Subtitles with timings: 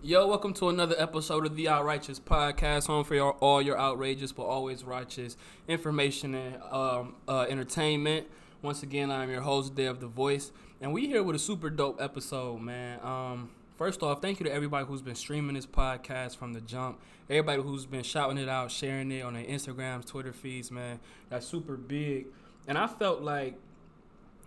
[0.00, 4.30] Yo, welcome to another episode of the Outrighteous Podcast, home for your, all your outrageous
[4.30, 5.36] but always righteous
[5.66, 8.28] information and um, uh, entertainment.
[8.62, 12.00] Once again, I'm your host, Dev the Voice, and we here with a super dope
[12.00, 13.00] episode, man.
[13.02, 17.00] Um, first off, thank you to everybody who's been streaming this podcast from the jump.
[17.28, 21.00] Everybody who's been shouting it out, sharing it on their Instagrams, Twitter feeds, man.
[21.28, 22.26] That's super big.
[22.68, 23.56] And I felt like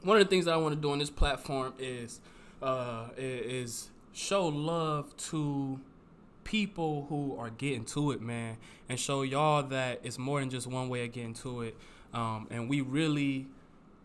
[0.02, 2.22] one of the things that I want to do on this platform is
[2.62, 5.80] uh, is show love to
[6.44, 8.58] people who are getting to it, man,
[8.90, 11.78] and show y'all that it's more than just one way of getting to it.
[12.14, 13.48] Um, and we really,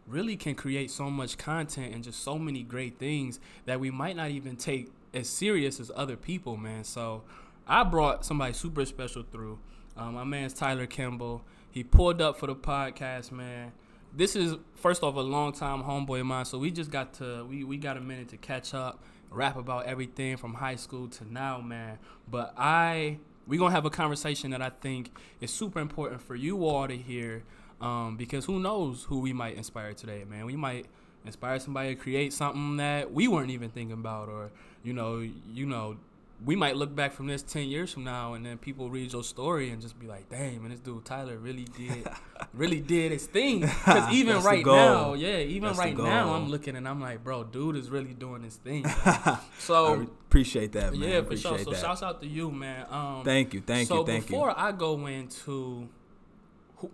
[0.07, 4.17] really can create so much content and just so many great things that we might
[4.17, 6.85] not even take as serious as other people, man.
[6.85, 7.23] So
[7.67, 9.59] I brought somebody super special through.
[9.97, 11.43] Um, my man's Tyler Kimble.
[11.71, 13.73] He pulled up for the podcast, man.
[14.15, 17.45] This is first off a long time homeboy of mine, so we just got to
[17.45, 21.33] we, we got a minute to catch up rap about everything from high school to
[21.33, 21.99] now, man.
[22.29, 26.65] But I we're gonna have a conversation that I think is super important for you
[26.65, 27.43] all to hear.
[27.81, 30.47] Um, because who knows who we might inspire today, man.
[30.47, 30.87] We might
[31.27, 34.51] inspire somebody to create something that we weren't even thinking about or,
[34.83, 35.19] you know,
[35.53, 35.99] you know,
[36.45, 39.25] we might look back from this 10 years from now and then people read your
[39.25, 42.07] story and just be like damn man this dude tyler really did
[42.55, 46.77] really did his thing because even right now yeah even That's right now i'm looking
[46.77, 48.87] and i'm like bro dude is really doing his thing
[49.59, 51.09] so I appreciate that man.
[51.09, 51.81] yeah for sure so that.
[51.81, 54.59] shouts out to you man um, thank you thank so you thank you so before
[54.59, 55.89] i go into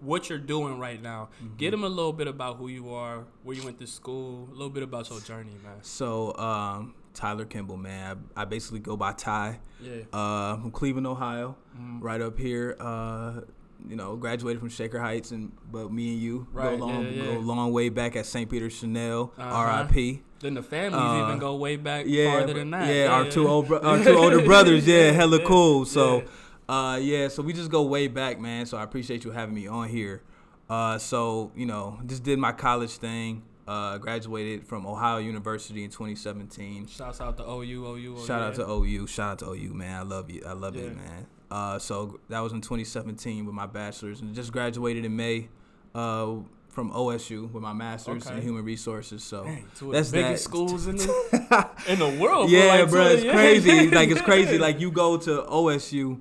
[0.01, 1.29] what you're doing right now.
[1.43, 1.57] Mm-hmm.
[1.57, 4.53] Get them a little bit about who you are, where you went to school, a
[4.53, 5.79] little bit about your journey, man.
[5.83, 8.25] So, um, Tyler Kimble, man.
[8.37, 9.59] I, I basically go by Ty.
[9.81, 10.03] Yeah.
[10.13, 12.01] Uh, from Cleveland, Ohio, mm-hmm.
[12.01, 12.77] right up here.
[12.79, 13.41] Uh,
[13.89, 17.11] you know, graduated from Shaker Heights, and but me and you right, go long, yeah,
[17.11, 17.25] yeah.
[17.25, 18.49] go a long way back at St.
[18.49, 19.57] Peter Chanel, uh-huh.
[19.57, 20.23] R.I.P.
[20.41, 22.89] Then the families uh, even go way back yeah, farther than that.
[22.89, 25.85] Yeah, yeah our two old, our two older brothers, yeah, hella cool.
[25.85, 26.25] So,
[26.69, 28.67] uh, yeah, so we just go way back, man.
[28.67, 30.23] So I appreciate you having me on here.
[30.69, 33.43] Uh, so you know, just did my college thing.
[33.67, 36.89] Uh, graduated from Ohio University in 2017.
[36.89, 38.17] Shouts out to OU, OU.
[38.19, 38.47] Oh Shout yeah.
[38.47, 39.07] out to OU.
[39.07, 40.01] Shout out to OU, man.
[40.01, 40.43] I love you.
[40.45, 40.83] I love yeah.
[40.83, 41.27] it, man.
[41.51, 45.49] Uh, so that was in 2017 with my bachelor's, and just graduated in May.
[45.95, 46.37] Uh,
[46.73, 48.37] from OSU with my master's okay.
[48.37, 49.23] in human resources.
[49.23, 50.51] So Dang, that's the biggest that.
[50.51, 52.51] schools in the in the world.
[52.51, 53.91] Yeah, like, bro, it's crazy.
[53.91, 54.59] like it's crazy.
[54.59, 56.19] Like you go to OSU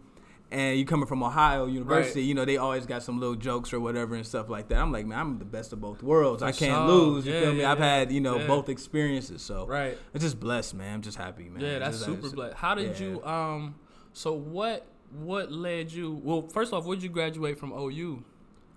[0.52, 2.28] and you coming from Ohio University, right.
[2.28, 4.78] you know, they always got some little jokes or whatever and stuff like that.
[4.78, 6.42] I'm like, man, I'm the best of both worlds.
[6.42, 6.88] For I can't sure.
[6.88, 7.26] lose.
[7.26, 7.62] You yeah, feel me?
[7.62, 8.48] Yeah, I've had, you know, yeah.
[8.48, 9.42] both experiences.
[9.42, 9.98] So right.
[10.14, 10.96] it's just blessed, man.
[10.96, 11.64] I'm just happy, man.
[11.64, 12.56] Yeah, that's just, super just, blessed.
[12.56, 13.76] How did you um
[14.14, 18.24] so what what led you well, first off, did you graduate from OU?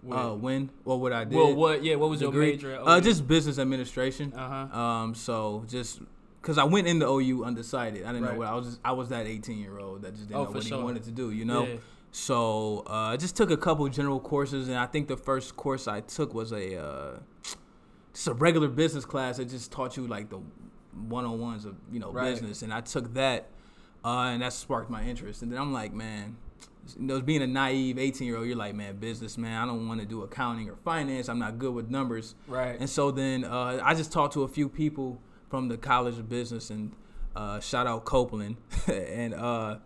[0.02, 0.18] When?
[0.18, 0.70] Uh, when?
[0.84, 1.34] Well, what I did.
[1.34, 1.82] Well, what?
[1.82, 2.46] Yeah, what was degree?
[2.46, 2.78] your major?
[2.84, 4.34] Uh, just business administration.
[4.34, 4.78] Uh huh.
[4.78, 6.00] Um, so just
[6.44, 8.04] because I went into OU undecided.
[8.04, 8.32] I didn't right.
[8.32, 8.66] know what I was.
[8.66, 10.76] Just, I was that 18 year old that just didn't oh, know what sure.
[10.76, 11.30] he wanted to do.
[11.30, 11.66] You know.
[11.66, 11.76] Yeah.
[12.12, 15.88] So uh, I just took a couple general courses, and I think the first course
[15.88, 17.18] I took was a uh,
[18.12, 20.38] just a regular business class that just taught you like the
[21.08, 22.30] one on ones of you know right.
[22.30, 23.48] business, and I took that,
[24.04, 25.40] uh, and that sparked my interest.
[25.40, 26.36] And then I'm like, man,
[26.94, 29.88] you know, being a naive 18 year old, you're like, man, business, man, I don't
[29.88, 31.30] want to do accounting or finance.
[31.30, 32.34] I'm not good with numbers.
[32.46, 32.78] Right.
[32.78, 35.22] And so then uh, I just talked to a few people
[35.54, 36.90] from the College of Business and
[37.36, 38.56] uh, shout out Copeland.
[38.88, 39.76] and uh,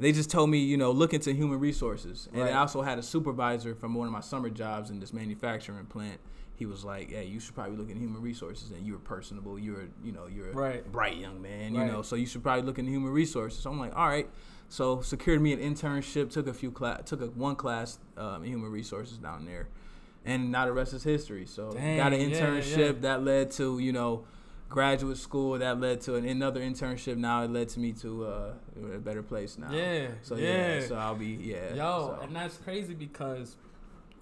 [0.00, 2.26] they just told me, you know, look into human resources.
[2.32, 2.54] And right.
[2.54, 6.20] I also had a supervisor from one of my summer jobs in this manufacturing plant.
[6.56, 9.58] He was like, "Hey, you should probably look in human resources, and you're personable.
[9.58, 10.90] You're, you know, you're a right.
[10.90, 11.74] bright young man.
[11.74, 11.84] Right.
[11.84, 14.30] You know, so you should probably look into human resources." So I'm like, "All right."
[14.70, 16.30] So secured me an internship.
[16.30, 17.02] Took a few class.
[17.04, 19.68] Took a one class um, in human resources down there,
[20.24, 21.44] and now the rest is history.
[21.44, 22.92] So Dang, got an internship yeah, yeah.
[23.00, 24.24] that led to you know
[24.74, 27.16] graduate school that led to an, another internship.
[27.16, 28.52] Now it led to me to uh,
[28.96, 29.70] a better place now.
[29.70, 30.08] Yeah.
[30.22, 30.80] So yeah.
[30.80, 31.74] yeah so I'll be yeah.
[31.74, 32.24] Yo, so.
[32.24, 33.54] and that's crazy because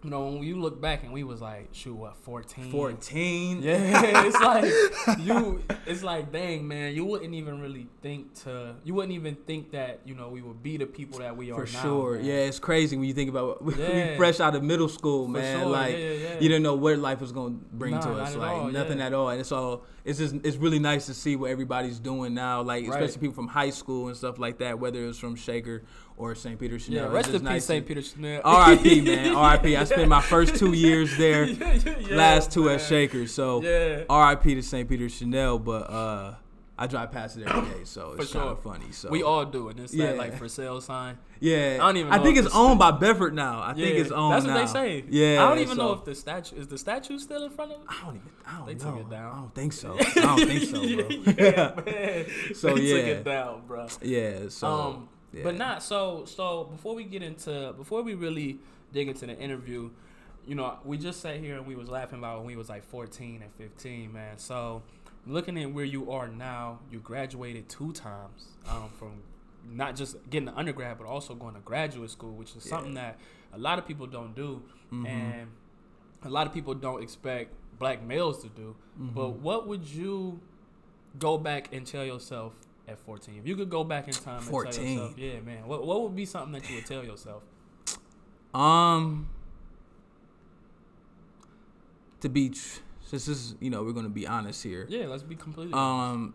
[0.02, 2.70] you know, when you look back and we was like, shoot, what, 14?
[2.72, 3.62] 14?
[3.62, 8.94] Yeah, it's like, you, it's like, dang, man, you wouldn't even really think to, you
[8.94, 11.72] wouldn't even think that, you know, we would be the people that we are For
[11.72, 12.16] now, sure.
[12.16, 12.24] Man.
[12.24, 14.10] Yeah, it's crazy when you think about, yeah.
[14.10, 15.60] we fresh out of middle school, man.
[15.60, 15.70] Sure.
[15.70, 18.34] Like, yeah, yeah, you didn't know what life was going to bring nah, to us.
[18.34, 19.28] Like, all, nothing at all.
[19.28, 22.60] And it's all, it's just, it's really nice to see what everybody's doing now.
[22.62, 23.20] Like, especially right.
[23.20, 25.84] people from high school and stuff like that, whether it's from Shaker
[26.16, 26.58] or St.
[26.58, 27.06] Peter Chanel.
[27.06, 27.86] Yeah, rest in peace, St.
[27.86, 28.40] Peter Chanel.
[28.44, 29.00] R.I.P.
[29.02, 29.76] man, R.I.P.
[29.76, 32.74] I spent my first two years there, yeah, last two man.
[32.76, 33.34] at Shakers.
[33.34, 34.54] So R.I.P.
[34.54, 34.88] to St.
[34.88, 35.58] Peter Chanel.
[35.58, 36.34] But uh,
[36.82, 38.90] I drive past it every day, so it's kind of funny.
[38.90, 39.78] So we all do it.
[39.78, 40.06] It's yeah.
[40.06, 41.18] that like for sale sign.
[41.38, 42.12] Yeah, I don't even.
[42.12, 43.60] I think it's owned by Bedford now.
[43.60, 44.34] I yeah, think it's owned.
[44.34, 44.66] That's what now.
[44.66, 45.04] they say.
[45.08, 45.82] Yeah, I don't even so.
[45.82, 47.82] know if the statue is the statue still in front of.
[47.82, 47.86] It?
[47.88, 48.28] I don't even.
[48.46, 48.90] I don't they know.
[48.90, 49.32] took it down.
[49.32, 49.96] I don't think so.
[49.98, 51.44] I don't think so, bro.
[51.44, 52.54] yeah, man.
[52.54, 53.86] so they yeah, took it down, bro.
[54.02, 54.48] Yeah.
[54.48, 54.66] So.
[54.66, 55.42] Um, yeah.
[55.42, 56.24] but not so.
[56.24, 58.58] So before we get into before we really
[58.92, 59.90] dig into the interview,
[60.46, 62.84] you know, we just sat here and we was laughing about when we was like
[62.84, 64.38] 14 and 15, man.
[64.38, 64.82] So
[65.26, 69.22] looking at where you are now, you graduated two times um, from
[69.70, 72.70] not just getting an undergrad, but also going to graduate school, which is yeah.
[72.70, 73.18] something that
[73.52, 74.62] a lot of people don't do,
[74.92, 75.06] mm-hmm.
[75.06, 75.48] and
[76.24, 78.74] a lot of people don't expect black males to do.
[79.00, 79.14] Mm-hmm.
[79.14, 80.40] But what would you
[81.18, 82.54] go back and tell yourself
[82.88, 83.38] at 14?
[83.38, 84.66] If you could go back in time 14.
[84.66, 87.42] and tell yourself, yeah, man, what, what would be something that you would tell yourself?
[88.54, 89.28] Um,
[92.20, 92.80] to be, tr-
[93.12, 94.86] this is you know we're gonna be honest here.
[94.88, 95.74] Yeah, let's be completely.
[95.74, 96.34] Um, honest.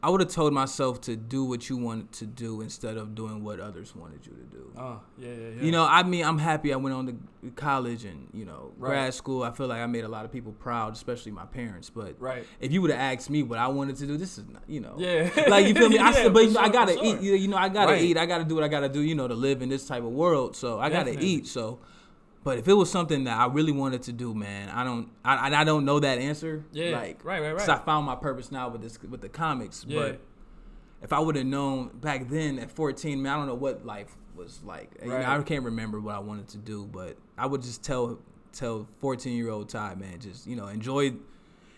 [0.00, 3.42] I would have told myself to do what you wanted to do instead of doing
[3.42, 4.72] what others wanted you to do.
[4.76, 5.62] Oh, yeah, yeah, yeah.
[5.62, 8.90] You know, I mean, I'm happy I went on to college and, you know, right.
[8.90, 9.42] grad school.
[9.42, 11.90] I feel like I made a lot of people proud, especially my parents.
[11.90, 12.46] But right.
[12.60, 14.80] if you would have asked me what I wanted to do, this is not, you
[14.80, 14.94] know.
[14.98, 15.30] Yeah.
[15.48, 15.98] Like, you feel me?
[15.98, 17.04] I yeah, but sure, I got to sure.
[17.04, 17.20] eat.
[17.20, 18.02] You know, I got to right.
[18.02, 18.16] eat.
[18.16, 19.86] I got to do what I got to do, you know, to live in this
[19.86, 20.54] type of world.
[20.54, 21.46] So I got to eat.
[21.46, 21.80] So
[22.44, 25.54] but if it was something that I really wanted to do, man, I don't, I,
[25.54, 26.64] I don't know that answer.
[26.72, 27.54] Yeah, like right, right, right.
[27.54, 29.84] Because I found my purpose now with this, with the comics.
[29.86, 30.00] Yeah.
[30.00, 30.20] But
[31.02, 34.16] if I would have known back then at 14, man, I don't know what life
[34.36, 34.90] was like.
[35.00, 35.06] Right.
[35.06, 38.18] You know, I can't remember what I wanted to do, but I would just tell
[38.52, 41.12] tell 14 year old Ty, man, just you know, enjoy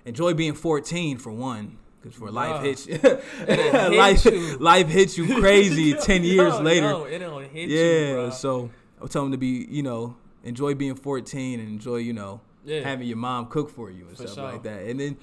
[0.04, 1.78] enjoy being 14 for one.
[2.02, 2.98] Cause for life hits you,
[3.46, 4.56] life, you.
[4.56, 6.88] life hits you crazy ten years no, later.
[6.88, 10.74] No, it'll hit yeah, you, so I would tell him to be, you know, enjoy
[10.74, 12.80] being 14 and enjoy, you know, yeah.
[12.80, 14.52] having your mom cook for you and for stuff sure.
[14.52, 14.82] like that.
[14.82, 15.16] And then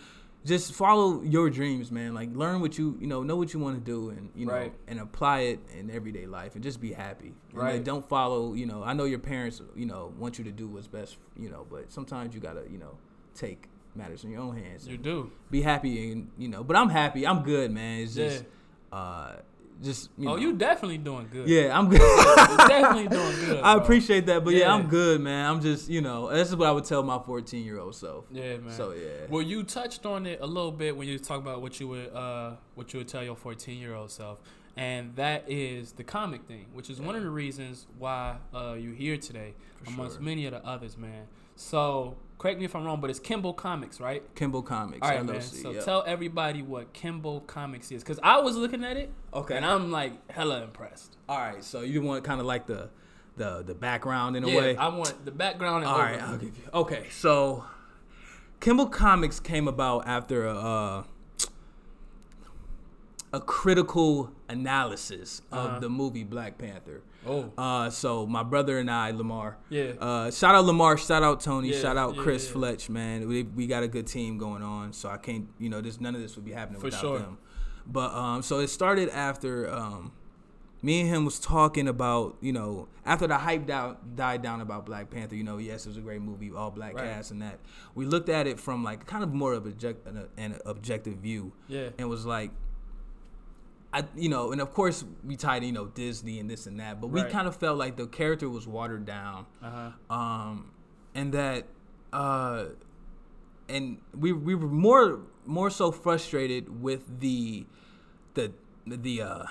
[0.46, 2.14] just follow your dreams, man.
[2.14, 4.54] Like learn what you you know know what you want to do, and you know
[4.54, 4.74] right.
[4.88, 7.34] and apply it in everyday life, and just be happy.
[7.52, 7.84] And right.
[7.84, 8.54] don't follow.
[8.54, 9.62] You know, I know your parents.
[9.76, 11.18] You know, want you to do what's best.
[11.36, 12.98] You know, but sometimes you gotta you know
[13.36, 14.88] take matters in your own hands.
[14.88, 15.32] You do.
[15.52, 16.64] Be happy, and you know.
[16.64, 17.28] But I'm happy.
[17.28, 18.02] I'm good, man.
[18.02, 18.44] It's just.
[18.44, 18.50] Yeah.
[18.90, 19.36] Uh,
[19.82, 20.42] just you oh, know.
[20.42, 21.48] you definitely doing good.
[21.48, 22.00] Yeah, I'm good.
[22.00, 23.60] definitely doing good.
[23.64, 24.62] I appreciate that, but yeah.
[24.62, 24.74] yeah.
[24.74, 25.50] I'm good, man.
[25.50, 28.26] I'm just you know this is what I would tell my 14 year old self.
[28.32, 28.76] Yeah, man.
[28.76, 29.28] So yeah.
[29.30, 32.14] Well, you touched on it a little bit when you talk about what you would
[32.14, 34.40] uh what you would tell your 14 year old self,
[34.76, 37.06] and that is the comic thing, which is yeah.
[37.06, 39.54] one of the reasons why uh you're here today,
[39.84, 40.24] For amongst sure.
[40.24, 41.28] many of the others, man.
[41.56, 44.24] So correct me if I'm wrong, but it's Kimble Comics, right?
[44.36, 45.02] Kimble Comics.
[45.02, 45.42] All right, LLC, man.
[45.42, 45.86] So yep.
[45.86, 49.92] tell everybody what Kimble Comics is, because I was looking at it, okay, and I'm
[49.92, 51.18] like hella impressed.
[51.28, 52.90] All right, so you want kind of like the
[53.36, 54.76] the the background in a yeah, way.
[54.76, 55.86] I want the background.
[55.86, 56.64] All right, I'll give you.
[56.74, 57.66] Okay, so
[58.60, 60.56] Kimble Comics came about after a.
[60.56, 61.04] Uh,
[63.34, 65.80] a critical analysis of uh-huh.
[65.80, 67.02] the movie Black Panther.
[67.26, 67.52] Oh.
[67.58, 69.58] Uh, so my brother and I, Lamar.
[69.70, 69.94] Yeah.
[70.00, 70.98] Uh, shout out Lamar.
[70.98, 71.70] Shout out Tony.
[71.70, 72.54] Yeah, shout out yeah, Chris yeah.
[72.54, 72.90] Fletch.
[72.90, 74.94] Man, we we got a good team going on.
[74.94, 77.20] So I can't, you know, this none of this would be happening For without sure.
[77.20, 77.38] them.
[77.86, 80.12] But um, so it started after um,
[80.82, 84.86] me and him was talking about, you know, after the hype down, died down about
[84.86, 85.36] Black Panther.
[85.36, 87.06] You know, yes, it was a great movie, all black right.
[87.06, 87.60] cast and that.
[87.96, 91.54] We looked at it from like kind of more of an, an objective view.
[91.68, 91.90] Yeah.
[91.98, 92.52] And was like
[93.98, 97.02] I, you know, and of course we tied, you know, Disney and this and that,
[97.02, 97.32] but we right.
[97.32, 100.16] kind of felt like the character was watered down, uh-huh.
[100.16, 100.72] um,
[101.16, 101.66] and that,
[102.14, 102.66] uh,
[103.68, 107.66] and we we were more more so frustrated with the,
[108.36, 108.52] the
[108.86, 109.44] the uh,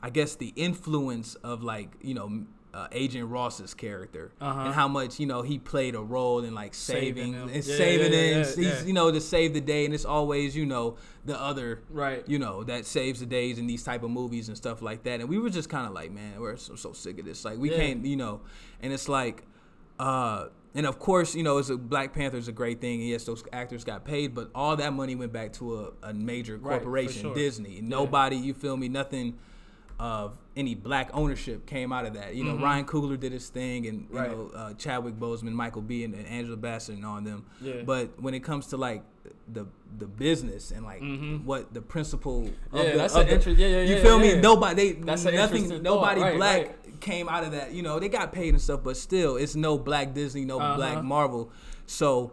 [0.00, 4.60] I guess the influence of like you know uh, Agent Ross's character uh-huh.
[4.60, 7.60] and how much you know he played a role in like saving, saving and yeah,
[7.60, 10.96] saving yeah, yeah, he's you know to save the day and it's always you know
[11.24, 14.56] the other right you know that saves the days in these type of movies and
[14.56, 17.18] stuff like that and we were just kind of like man we're so, so sick
[17.18, 18.40] of this like we can't you know
[18.80, 19.44] and it's like
[19.98, 23.00] uh and of course, you know, it's a Black Panther is a great thing.
[23.00, 26.14] And yes, those actors got paid, but all that money went back to a, a
[26.14, 27.34] major corporation, right, sure.
[27.34, 27.80] Disney.
[27.82, 28.88] Nobody, you feel me?
[28.88, 29.36] Nothing
[29.98, 32.36] of any black ownership came out of that.
[32.36, 32.62] You know, mm-hmm.
[32.62, 34.30] Ryan Coogler did his thing, and you right.
[34.30, 37.46] know uh, Chadwick Boseman, Michael B, and, and Angela Bassett and on them.
[37.60, 37.82] Yeah.
[37.84, 39.02] But when it comes to like
[39.48, 39.66] the
[39.98, 41.44] the business and like mm-hmm.
[41.44, 44.34] what the principle yeah, of the, that's of the yeah, yeah, you yeah, feel yeah.
[44.36, 44.40] me?
[44.40, 47.00] Nobody, they, that's nothing, nobody right, black right.
[47.00, 47.72] came out of that.
[47.72, 50.76] You know, they got paid and stuff, but still, it's no black Disney, no uh-huh.
[50.76, 51.50] black Marvel.
[51.86, 52.32] So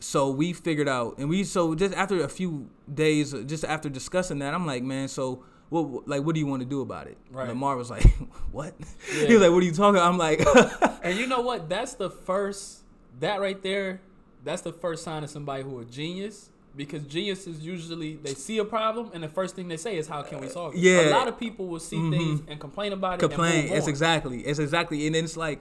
[0.00, 4.38] so we figured out and we so just after a few days just after discussing
[4.38, 7.16] that i'm like man so what like what do you want to do about it?
[7.30, 7.48] Right.
[7.48, 8.04] Lamar was like,
[8.52, 8.74] what?
[9.14, 9.26] Yeah.
[9.26, 10.00] He was like, what are you talking?
[10.00, 10.44] I'm like,
[11.02, 11.68] and you know what?
[11.68, 12.80] That's the first
[13.20, 14.00] that right there.
[14.44, 18.64] That's the first sign of somebody who a genius because geniuses usually they see a
[18.64, 20.80] problem and the first thing they say is how can we solve it.
[20.80, 22.10] Yeah, a lot of people will see mm-hmm.
[22.10, 23.20] things and complain about it.
[23.20, 23.72] Complain.
[23.72, 24.40] it's exactly.
[24.40, 25.60] It's exactly, and then it's like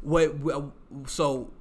[0.00, 0.34] what.
[1.06, 1.52] So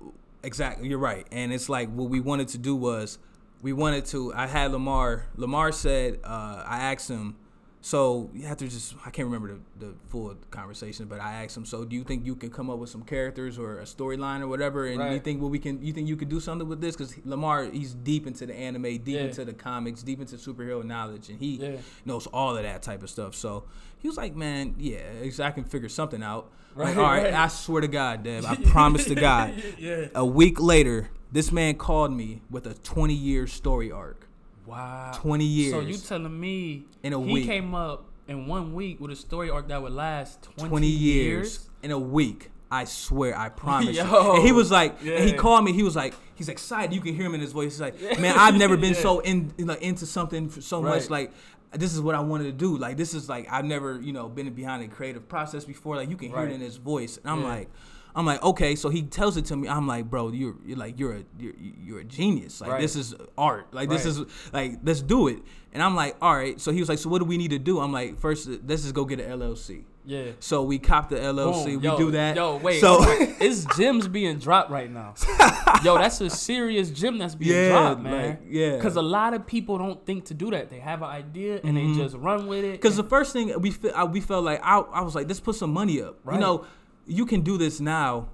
[0.44, 3.20] exactly, you're right, and it's like what we wanted to do was
[3.62, 4.34] we wanted to.
[4.34, 5.26] I had Lamar.
[5.36, 7.36] Lamar said uh, I asked him
[7.82, 11.56] so you have to just I can't remember the, the full conversation, but I asked
[11.56, 14.42] him, so do you think you can come up with some characters or a storyline
[14.42, 14.86] or whatever?
[14.88, 15.14] And right.
[15.14, 16.96] you think well we can you think you could do something with this?
[16.96, 19.22] Because Lamar he's deep into the anime, deep yeah.
[19.22, 21.78] into the comics, deep into superhero knowledge, and he yeah.
[22.06, 23.34] knows all of that type of stuff.
[23.34, 23.64] So
[24.00, 25.00] he was like, man, yeah,
[25.40, 26.52] I can figure something out.
[26.76, 29.62] Right, like, all right, right, I swear to God, Dev, I promise to God.
[29.78, 30.08] yeah.
[30.16, 34.29] A week later, this man called me with a 20 year story arc.
[34.70, 35.12] Wow.
[35.16, 35.74] 20 years.
[35.74, 37.46] So you telling me in a he week.
[37.46, 40.98] came up in one week with a story arc that would last 20, 20 years,
[41.00, 42.52] years, in a week.
[42.72, 43.96] I swear, I promise.
[43.98, 44.34] Yo, you.
[44.36, 45.16] And he was like, yeah.
[45.16, 45.74] and he called me.
[45.74, 46.94] He was like, he's excited.
[46.94, 47.74] You can hear him in his voice.
[47.74, 49.00] He's like, man, I've never been yeah.
[49.00, 50.98] so in like into something so right.
[50.98, 51.10] much.
[51.10, 51.34] Like,
[51.72, 52.78] this is what I wanted to do.
[52.78, 55.96] Like, this is like I've never you know been behind a creative process before.
[55.96, 56.52] Like, you can hear right.
[56.52, 57.18] it in his voice.
[57.18, 57.48] And I'm yeah.
[57.48, 57.70] like,
[58.16, 58.76] I'm like, okay.
[58.76, 59.68] So he tells it to me.
[59.68, 62.62] I'm like, bro, you're, you're like you're a you're, you're a genius.
[62.62, 62.82] Like right.
[62.82, 63.74] this is art.
[63.74, 65.40] Like this is like let's do it.
[65.72, 66.60] And I'm like, all right.
[66.60, 67.80] So he was like, so what do we need to do?
[67.80, 69.84] I'm like, first let's just go get an LLC.
[70.10, 70.32] Yeah.
[70.40, 71.66] So we cop the LLC.
[71.66, 71.82] Boom.
[71.82, 72.36] We yo, do that.
[72.36, 72.82] Yo, wait.
[72.82, 72.98] So
[73.40, 75.14] it's gems being dropped right now.
[75.84, 78.30] yo, that's a serious gem that's being yeah, dropped, man.
[78.30, 78.76] Like, yeah.
[78.76, 80.72] Because a lot of people don't think to do that.
[80.72, 81.94] They have an idea and mm-hmm.
[81.94, 82.72] they just run with it.
[82.72, 85.56] Because the first thing we fe- we felt like I, I was like, let's put
[85.56, 86.18] some money up.
[86.24, 86.36] Right.
[86.36, 86.66] You know,
[87.10, 88.30] you can do this now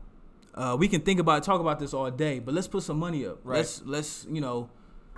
[0.56, 3.26] uh, we can think about talk about this all day, but let's put some money
[3.26, 3.40] up.
[3.44, 3.58] Right.
[3.58, 4.70] Let's let's you know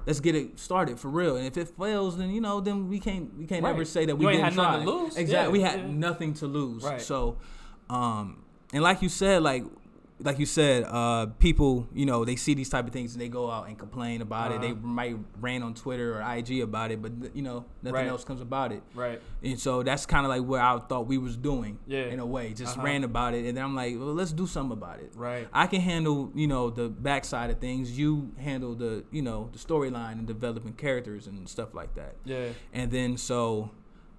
[0.08, 1.38] let's get it started for real.
[1.38, 3.70] And if it fails, then you know then we can't we can't right.
[3.70, 4.84] ever say that we you didn't try.
[4.84, 5.16] to lose.
[5.16, 5.96] Exactly, yeah, we had yeah.
[5.96, 6.84] nothing to lose.
[6.84, 7.00] Right.
[7.00, 7.38] So,
[7.88, 9.64] um, and like you said, like
[10.20, 13.30] like you said, uh, people, you know, they see these type of things and they
[13.30, 14.56] go out and complain about uh-huh.
[14.56, 14.62] it.
[14.62, 14.82] They uh-huh.
[14.82, 18.08] might rant on Twitter or IG about it, but you know, nothing right.
[18.08, 18.82] else comes about it.
[18.96, 19.22] Right.
[19.44, 21.78] And so that's kind of like what I thought we was doing.
[21.86, 22.06] Yeah.
[22.06, 22.86] In a way, just uh-huh.
[22.86, 25.12] rant about it, and then I'm like, well, let's do something about it.
[25.16, 25.48] Right.
[25.54, 27.98] I can handle, you know, the backside of things.
[27.98, 32.16] You handle the, you know, the storyline and developing characters and stuff like that.
[32.26, 32.50] Yeah.
[32.74, 33.72] And then so,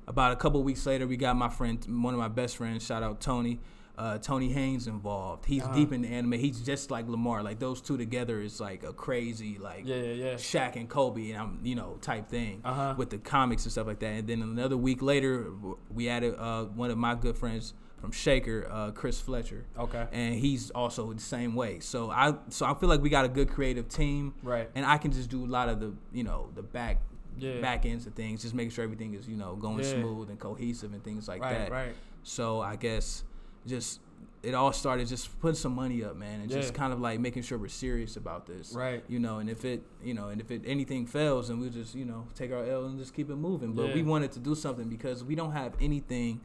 [0.07, 3.02] about a couple weeks later, we got my friend, one of my best friends, shout
[3.02, 3.59] out Tony
[3.99, 5.45] uh, Tony Haynes involved.
[5.45, 5.75] He's uh-huh.
[5.75, 6.33] deep in the anime.
[6.35, 7.43] He's just like Lamar.
[7.43, 10.35] Like those two together is like a crazy like yeah, yeah, yeah.
[10.35, 12.95] Shaq and Kobe and I'm you know type thing uh-huh.
[12.97, 14.07] with the comics and stuff like that.
[14.07, 15.49] And then another week later,
[15.93, 19.67] we added uh, one of my good friends from Shaker, uh, Chris Fletcher.
[19.76, 20.07] Okay.
[20.12, 21.81] And he's also the same way.
[21.81, 24.35] So I so I feel like we got a good creative team.
[24.45, 24.71] Right.
[24.76, 27.02] And I can just do a lot of the you know the back
[27.37, 27.61] yeah.
[27.61, 29.90] back ends of things, just making sure everything is you know going yeah.
[29.90, 31.71] smooth and cohesive and things like right, that.
[31.73, 31.95] Right.
[32.23, 33.25] So I guess
[33.67, 34.00] just
[34.43, 36.59] it all started just putting some money up, man, and yeah.
[36.59, 39.03] just kind of like making sure we're serious about this, right?
[39.09, 41.95] You know, and if it, you know, and if it anything fails, then we'll just,
[41.95, 43.73] you know, take our L and just keep it moving.
[43.73, 43.95] But yeah.
[43.95, 46.41] we wanted to do something because we don't have anything,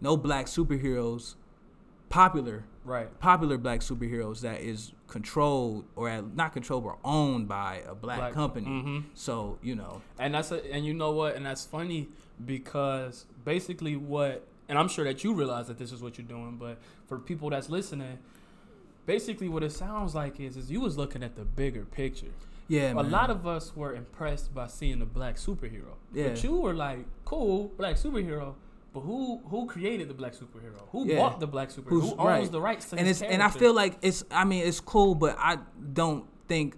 [0.00, 1.34] no black superheroes,
[2.08, 3.18] popular, right?
[3.18, 8.32] Popular black superheroes that is controlled or not controlled but owned by a black, black
[8.32, 8.68] company.
[8.68, 8.98] Mm-hmm.
[9.14, 12.08] So you know, and that's a, and you know what, and that's funny
[12.44, 16.56] because basically what and I'm sure that you realize that this is what you're doing,
[16.58, 18.18] but for people that's listening,
[19.06, 22.32] basically what it sounds like is is you was looking at the bigger picture.
[22.66, 23.10] Yeah, a man.
[23.10, 25.96] lot of us were impressed by seeing the black superhero.
[26.12, 26.28] Yeah.
[26.28, 28.54] But you were like, cool, black superhero.
[28.94, 30.80] But who who created the black superhero?
[30.92, 31.18] Who yeah.
[31.18, 31.88] bought the black superhero?
[31.88, 32.52] Who's, who owns right.
[32.52, 35.36] the rights to and it's and I feel like it's I mean it's cool, but
[35.38, 35.58] I
[35.92, 36.76] don't think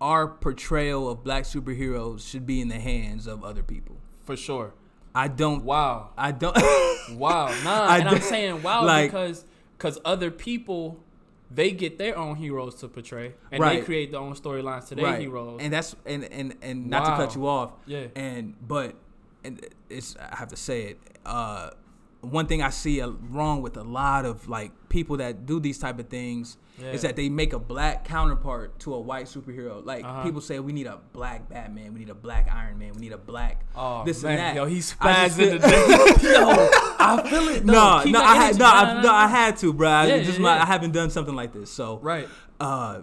[0.00, 3.98] our portrayal of black superheroes should be in the hands of other people.
[4.24, 4.72] For sure.
[5.14, 5.64] I don't.
[5.64, 6.10] Wow.
[6.16, 6.56] I don't.
[7.12, 7.54] wow.
[7.64, 7.86] Nah.
[7.86, 9.44] I and I'm saying wow like, because
[9.76, 11.00] because other people
[11.50, 13.80] they get their own heroes to portray and right.
[13.80, 15.20] they create their own storylines to their right.
[15.20, 15.60] heroes.
[15.60, 17.16] And that's and and and not wow.
[17.16, 17.72] to cut you off.
[17.86, 18.06] Yeah.
[18.14, 18.94] And but
[19.42, 21.00] and it's I have to say it.
[21.26, 21.70] Uh,
[22.20, 25.98] one thing I see wrong with a lot of like people that do these type
[25.98, 26.92] of things yeah.
[26.92, 29.84] is that they make a black counterpart to a white superhero.
[29.84, 30.22] Like uh-huh.
[30.22, 33.12] people say, we need a black Batman, we need a black Iron Man, we need
[33.12, 34.32] a black oh, this man.
[34.32, 34.54] and that.
[34.56, 36.32] Yo, he's spazzing today.
[36.32, 37.64] Yo, I feel it.
[37.64, 40.02] No, no, no I had no, I, no, I had to, bro.
[40.02, 42.28] Yeah, just yeah, my, I haven't done something like this, so right.
[42.58, 43.02] Uh,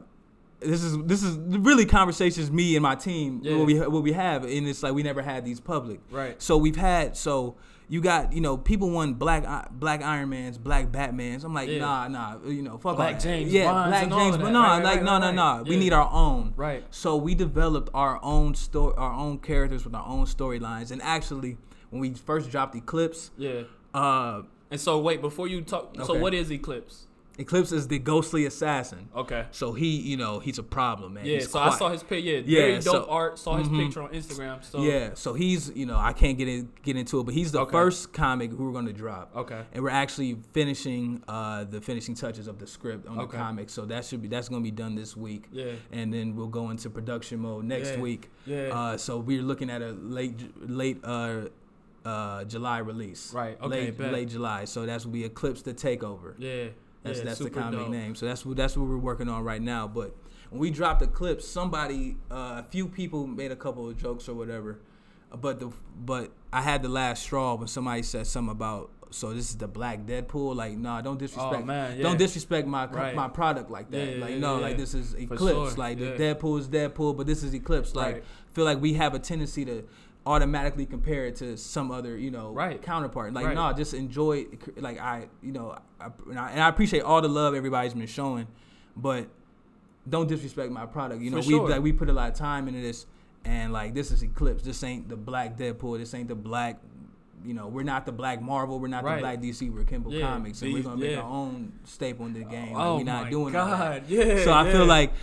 [0.60, 3.56] this is this is really conversations me and my team yeah.
[3.56, 6.00] what we what we have, and it's like we never had these public.
[6.12, 6.40] Right.
[6.42, 7.56] So we've had so
[7.90, 11.44] you got you know people want black uh, black Iron Man's, black Batman's.
[11.44, 11.80] I'm like yeah.
[11.80, 14.96] nah nah you know fuck Black James yeah Bonds Black James but nah right, like
[14.98, 16.54] right, no no no we need our own.
[16.56, 16.84] Right.
[16.92, 20.92] So we developed our own story our own characters with our own storylines.
[20.92, 21.58] And actually
[21.90, 23.64] when we first dropped Eclipse yeah.
[23.94, 26.06] uh and so wait before you talk okay.
[26.06, 27.07] so what is Eclipse
[27.40, 29.10] Eclipse is the ghostly assassin.
[29.16, 29.46] Okay.
[29.52, 31.26] So he, you know, he's a problem, man.
[31.26, 31.36] Yeah.
[31.36, 31.74] He's so quiet.
[31.74, 32.30] I saw his picture.
[32.30, 32.42] Yeah.
[32.46, 32.60] yeah.
[32.60, 33.38] Very dope so, art.
[33.38, 33.80] Saw his mm-hmm.
[33.80, 34.64] picture on Instagram.
[34.64, 35.12] So yeah.
[35.14, 37.72] So he's, you know, I can't get in, get into it, but he's the okay.
[37.72, 39.36] first comic who we're gonna drop.
[39.36, 39.62] Okay.
[39.72, 43.32] And we're actually finishing uh, the finishing touches of the script on okay.
[43.32, 43.70] the comic.
[43.70, 45.46] So that should be that's gonna be done this week.
[45.52, 45.74] Yeah.
[45.92, 48.00] And then we'll go into production mode next yeah.
[48.00, 48.32] week.
[48.46, 48.58] Yeah.
[48.72, 51.50] Uh, so we're looking at a late late uh,
[52.04, 53.34] uh, July release.
[53.34, 53.62] Right.
[53.62, 53.92] Okay.
[53.92, 54.66] Late, late July.
[54.66, 56.34] So that's will be Eclipse the Takeover.
[56.38, 56.70] Yeah.
[57.08, 57.90] That's yeah, that's the comic dope.
[57.90, 58.16] name.
[58.16, 59.88] So that's what that's what we're working on right now.
[59.88, 60.16] But
[60.50, 64.30] when we dropped the clip, somebody, uh, a few people made a couple of jokes
[64.30, 64.80] or whatever.
[65.36, 69.50] But the but I had the last straw when somebody said something about so this
[69.50, 70.56] is the black Deadpool.
[70.56, 71.64] Like, nah, don't disrespect.
[71.64, 72.04] Oh, man, yeah.
[72.04, 73.16] Don't disrespect my right.
[73.16, 74.08] my product like that.
[74.08, 75.42] Yeah, like, yeah, no, like this is Eclipse.
[75.42, 75.72] Sure.
[75.72, 77.96] Like Deadpool is Deadpool, but this is Eclipse.
[77.96, 78.24] Like, right.
[78.54, 79.84] feel like we have a tendency to
[80.28, 82.82] automatically compare it to some other, you know, right.
[82.82, 83.34] counterpart.
[83.34, 83.56] Like, right.
[83.56, 84.46] no, just enjoy.
[84.76, 88.08] Like, I, you know, I, and, I, and I appreciate all the love everybody's been
[88.08, 88.48] showing,
[88.96, 89.28] but
[90.10, 91.22] don't disrespect my product.
[91.22, 91.70] You know, For we sure.
[91.70, 93.06] like we put a lot of time into this,
[93.46, 94.64] and like this is Eclipse.
[94.64, 96.00] This ain't the black Deadpool.
[96.00, 96.80] This ain't the black.
[97.46, 98.80] You know, we're not the black Marvel.
[98.80, 99.16] We're not right.
[99.16, 99.72] the black DC.
[99.72, 100.28] We're Kimble yeah.
[100.28, 101.20] Comics, and we're gonna make yeah.
[101.20, 102.76] our own staple in the game.
[102.76, 104.04] Oh, like, we're not my doing God.
[104.04, 104.10] that.
[104.10, 104.44] Yeah.
[104.44, 104.72] So I yeah.
[104.72, 105.14] feel like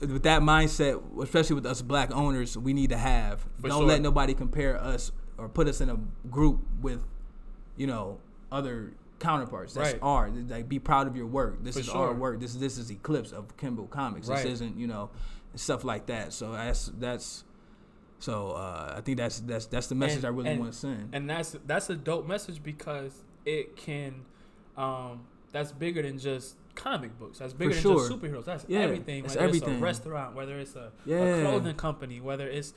[0.00, 3.40] with that mindset, especially with us black owners, we need to have.
[3.60, 3.86] For don't sure.
[3.88, 5.98] let nobody compare us or put us in a
[6.30, 7.02] group with,
[7.76, 8.18] you know,
[8.52, 9.74] other counterparts.
[9.74, 10.02] That's Right.
[10.02, 10.68] our like.
[10.68, 11.62] Be proud of your work.
[11.64, 12.08] This For is sure.
[12.08, 12.40] our work.
[12.40, 14.28] This this is Eclipse of Kimble Comics.
[14.28, 14.42] Right.
[14.42, 15.10] This isn't you know
[15.54, 16.32] stuff like that.
[16.32, 17.44] So that's that's.
[18.18, 21.10] So uh, I think that's that's that's the message And- I really want to send.
[21.12, 24.24] and that's that's a dope message because it can
[24.76, 25.20] um
[25.52, 29.34] that's bigger than just comic books that's bigger than just superheroes that's Yeah, everything it's
[29.34, 29.78] whether it's everything.
[29.82, 31.16] a restaurant whether it's a, Yeah.
[31.18, 32.72] a clothing company whether it's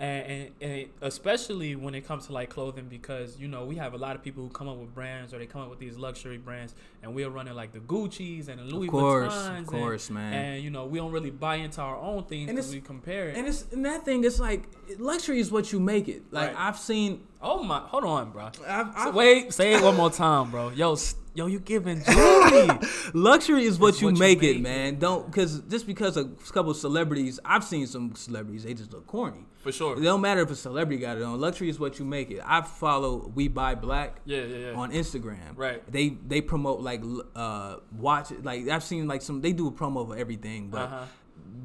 [0.00, 3.94] and, and, and especially when it comes to like clothing because you know we have
[3.94, 5.96] a lot of people who come up with brands or they come up with these
[5.96, 9.66] luxury brands and we're running like the Gucci's and the Louis of course, Vuittons of
[9.68, 10.32] course, and, man.
[10.32, 13.36] and you know we don't really buy into our own things because we compare it
[13.36, 14.64] and it's and that thing is like
[14.98, 16.22] luxury is what you make it.
[16.32, 16.58] Like Right.
[16.68, 17.22] I've seen.
[17.44, 20.70] Oh my hold on bro I've, I've, wait, say it one more time, bro.
[20.70, 22.68] Yo, s- yo, you giving jewelry?
[23.14, 24.62] Luxury is what you what you make make it, it.
[24.62, 24.98] man.
[24.98, 29.06] Don't because just because a couple of celebrities, I've seen some celebrities, they just look
[29.06, 29.44] corny.
[29.58, 29.96] For sure.
[29.96, 31.40] It don't matter if a celebrity got it on.
[31.40, 32.40] Luxury is what you make it.
[32.44, 34.72] I follow We Buy Black Yeah, yeah, yeah.
[34.74, 35.56] on Instagram.
[35.56, 35.80] Right.
[35.90, 39.72] They they promote like l- uh watch like I've seen like some they do a
[39.72, 41.04] promo for everything, but Uh-huh.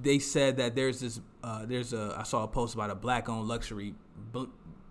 [0.02, 3.28] they said that there's this uh there's a I saw a post about a black
[3.30, 3.96] owned luxury
[4.32, 4.46] bl-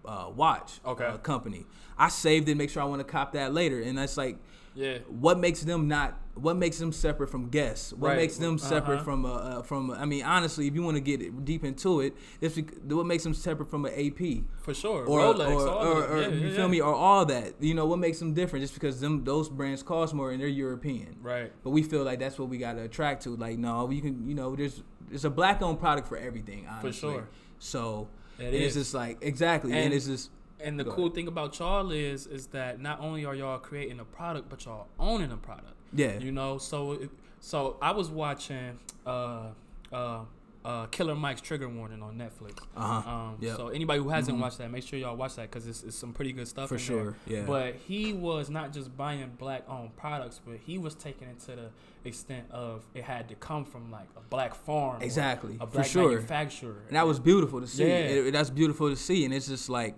[0.09, 1.05] uh watch Okay.
[1.05, 1.66] uh, company.
[1.99, 4.37] I saved it, make sure I want to cop that later, and that's like
[4.75, 4.99] Yeah.
[5.09, 8.16] what makes them not what makes them separate from guests what Right.
[8.23, 9.05] makes them separate Uh-huh.
[9.05, 12.12] from uh, uh from i mean honestly if you want to get deep into it
[12.40, 14.21] bec- what makes them separate from an ap
[14.62, 15.05] For sure.
[15.05, 16.21] or, Rolex, or, all or, or.
[16.23, 18.75] Yeah, you yeah, feel me or all that you know what makes them different just
[18.75, 21.51] because them those brands cost more and they're european Right.
[21.64, 24.29] but we feel like that's what we got to attract to like no we can
[24.29, 26.90] you know there's there's a black owned product for everything honestly.
[26.92, 27.29] For sure.
[27.59, 28.07] so
[28.38, 28.66] It is.
[28.66, 32.27] it's just like exactly and, And- it's just And the cool thing about y'all is
[32.27, 35.74] is that not only are y'all creating a product, but y'all owning a product.
[35.92, 39.51] yeah You know, so it- so I was watching uh
[39.92, 40.20] uh
[40.64, 42.59] uh Killer Mike's Trigger Warning on Netflix.
[42.77, 43.57] uh-huh Um, Yep.
[43.57, 44.40] So anybody who hasn't Mhm.
[44.40, 46.79] watched that, make sure y'all watch that because it's, it's some pretty good stuff for
[46.79, 47.38] sure there.
[47.40, 51.38] yeah But he was not just buying black owned products, but he was taking it
[51.40, 51.71] to the
[52.05, 55.87] extent of it had to come from like a black farm, exactly a for black
[55.87, 56.83] sure manufacturer.
[56.88, 57.87] and that was beautiful to see.
[57.87, 57.99] Yeah.
[57.99, 59.94] It- it- that's beautiful to see, and it's just like,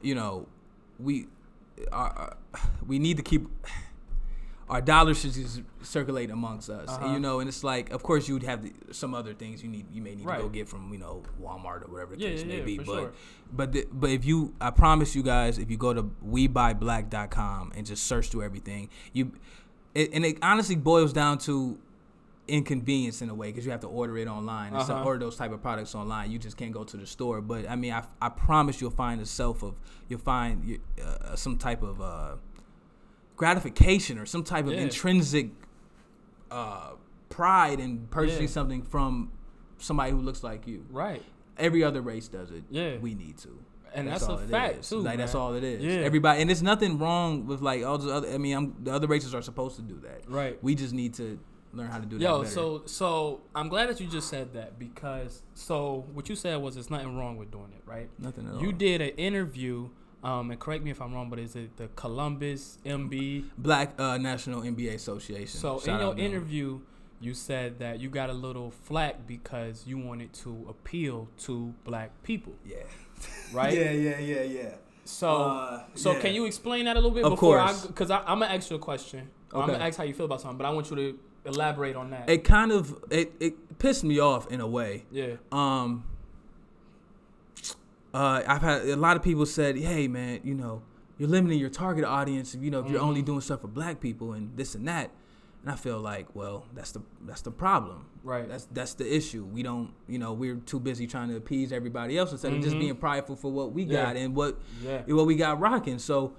[0.00, 0.46] you know,
[0.98, 1.26] we,
[1.92, 2.36] our,
[2.86, 3.46] we need to keep
[4.68, 7.12] our dollars should just circulate amongst us, Uh-huh.
[7.12, 7.40] you know.
[7.40, 10.14] And it's like, of course, you'd have the, some other things you need, you may
[10.14, 12.58] need to go get from, you know, Walmart or whatever the Yeah, case yeah, may
[12.58, 12.76] yeah, be.
[12.78, 13.12] But, sure.
[13.52, 16.04] but, the, but if you, I promise you guys, if you go to
[16.82, 19.32] WeBuyBlack.com and just search through everything, you,
[19.94, 21.78] it, and it honestly boils down to
[22.48, 25.04] inconvenience in a way because you have to order it online and Uh-huh.
[25.04, 26.30] order those type of products online.
[26.30, 27.40] You just can't go to the store.
[27.40, 31.56] But I mean, I, I promise you'll find a self of you'll find uh, some
[31.56, 32.34] type of uh,
[33.42, 34.82] gratification or some type of Yeah.
[34.82, 35.50] intrinsic
[36.50, 36.92] uh,
[37.28, 38.48] pride in purchasing Yeah.
[38.58, 39.32] something from
[39.78, 40.84] somebody who looks like you.
[40.90, 41.22] right,
[41.58, 42.62] Every other race does it.
[42.70, 42.98] Yeah.
[42.98, 43.58] we need to.
[43.94, 44.88] and that's, all a fact is.
[44.88, 45.00] too.
[45.00, 45.82] Like that's all it is.
[45.82, 46.06] Yeah.
[46.06, 48.28] Everybody, and there's nothing wrong with like all the other.
[48.32, 50.20] I mean, I'm, the other races are supposed to do that.
[50.28, 50.56] Right.
[50.62, 51.38] We just need to
[51.74, 54.78] learn how to do that Yo, so so I'm glad that you just said that
[54.78, 58.08] because so what you said was there's nothing wrong with doing it, right?
[58.18, 58.62] nothing at all.
[58.62, 59.88] You did an interview,
[60.22, 63.44] um, and correct me if I'm wrong, but is it the Columbus MB?
[63.58, 65.58] Black uh, National MBA Association.
[65.60, 66.80] So Shout in your interview,
[67.20, 72.10] you said that you got a little flack because you wanted to appeal to black
[72.22, 72.76] people, yeah,
[73.52, 73.72] right?
[73.78, 74.74] yeah, yeah, yeah, yeah.
[75.04, 76.20] So Uh, so yeah.
[76.20, 77.84] can you explain that a little bit Of before course.
[77.84, 79.28] I because I'm gonna ask you a question.
[79.52, 79.60] Okay.
[79.60, 82.10] I'm gonna ask how you feel about something, but I want you to elaborate on
[82.10, 82.30] that.
[82.30, 85.04] It kind of it, it pissed me off in a way.
[85.10, 85.34] Yeah.
[85.50, 86.04] Um.
[88.14, 90.82] Uh, I've had a lot of people said, "Hey, man, you know,
[91.18, 92.54] you're limiting your target audience.
[92.54, 93.08] You know, if you're mm-hmm.
[93.08, 95.10] only doing stuff for Black people and this and that."
[95.62, 98.06] And I feel like, well, that's the that's the problem.
[98.24, 98.48] Right.
[98.48, 99.44] That's that's the issue.
[99.44, 102.58] We don't, you know, we're too busy trying to appease everybody else instead mm-hmm.
[102.58, 102.80] of just mm-hmm.
[102.80, 104.06] being prideful for what we yeah.
[104.06, 105.02] got and what yeah.
[105.06, 106.00] what we got rocking.
[106.00, 106.34] So,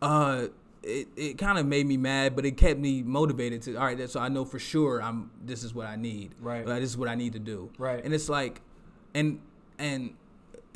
[0.00, 0.46] uh,
[0.82, 3.76] it, it kind of made me mad, but it kept me motivated to.
[3.76, 5.30] All right, so I know for sure I'm.
[5.44, 6.34] This is what I need.
[6.40, 6.66] Right.
[6.66, 7.70] Like, this is what I need to do.
[7.76, 8.02] Right.
[8.02, 8.62] And it's like,
[9.14, 9.40] and
[9.78, 10.14] and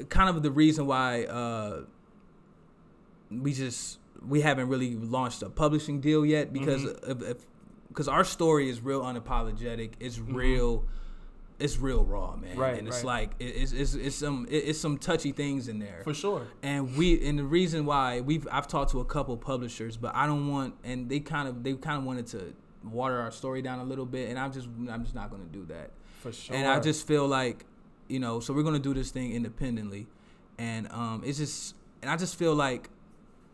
[0.09, 1.83] kind of the reason why uh,
[3.31, 7.33] we just we haven't really launched a publishing deal yet because mm-hmm.
[7.89, 9.93] because our story is real unapologetic.
[10.01, 10.35] It's mm-hmm.
[10.35, 10.85] real.
[11.59, 12.57] It's real raw, man.
[12.57, 12.79] Right.
[12.79, 13.21] And it's right.
[13.21, 16.01] like it's, it's it's some it's some touchy things in there.
[16.05, 16.47] For sure.
[16.63, 20.27] And we and the reason why we've I've talked to a couple publishers, but I
[20.27, 23.79] don't want and they kind of they kind of wanted to water our story down
[23.79, 25.91] a little bit, and I'm just I'm just not gonna do that.
[26.21, 26.55] For sure.
[26.55, 27.65] And I just feel like,
[28.11, 30.07] you know, so we're gonna do this thing independently,
[30.59, 32.91] and um, it's just and I just feel like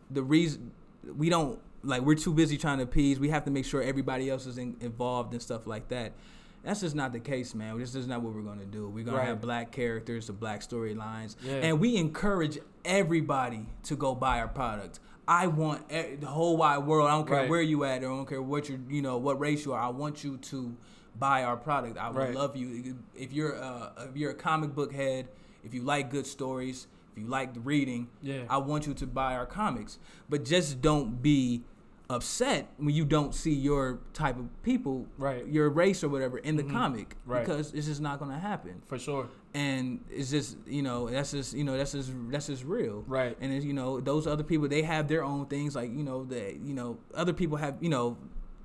[0.09, 0.71] the reason
[1.15, 3.19] we don't like we're too busy trying to appease.
[3.19, 6.13] We have to make sure everybody else is in, involved and stuff like that.
[6.63, 7.77] That's just not the case, man.
[7.77, 8.89] This is not what we're gonna do.
[8.89, 9.27] We're gonna right.
[9.27, 11.53] have black characters, the black storylines, yeah.
[11.53, 14.99] and we encourage everybody to go buy our product.
[15.27, 17.07] I want the whole wide world.
[17.07, 17.49] I don't care right.
[17.49, 19.81] where you at, or I don't care what you you know what race you are.
[19.81, 20.75] I want you to
[21.19, 21.97] buy our product.
[21.97, 22.35] I would right.
[22.35, 25.27] love you if you're a, if you're a comic book head.
[25.63, 28.43] If you like good stories, if you like the reading, yeah.
[28.49, 29.99] I want you to buy our comics.
[30.29, 31.63] But just don't be
[32.09, 36.55] upset when you don't see your type of people, right, your race or whatever in
[36.55, 36.71] the mm-hmm.
[36.71, 37.45] comic, right.
[37.45, 38.81] because it's just not gonna happen.
[38.87, 39.27] For sure.
[39.53, 43.03] And it's just you know that's just you know that's just that's just real.
[43.07, 43.37] Right.
[43.41, 46.59] And you know those other people they have their own things like you know that
[46.61, 48.17] you know other people have you know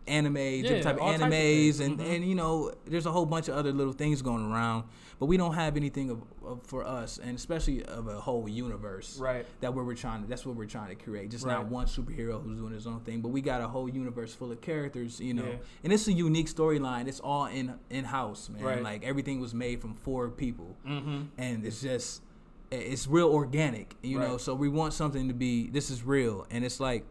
[0.07, 2.11] anime, yeah, different type of animes, of and mm-hmm.
[2.11, 4.85] and you know, there's a whole bunch of other little things going around,
[5.19, 9.19] but we don't have anything of, of, for us, and especially of a whole universe,
[9.19, 9.47] right?
[9.61, 11.31] That where we're trying to, that's what we're trying to create.
[11.31, 11.55] Just right.
[11.55, 14.53] not one superhero who's doing his own thing, but we got a whole universe full
[14.53, 15.57] of characters, you know, yeah.
[15.85, 17.09] and it's a unique storyline.
[17.09, 18.63] It's all in in house, man.
[18.63, 18.83] Right.
[18.83, 21.23] Like everything was made from four people, mm-hmm.
[21.39, 22.23] and it's just
[22.71, 24.29] it's real organic, you right.
[24.29, 24.37] know.
[24.39, 27.05] So we want something to be this is real, and it's like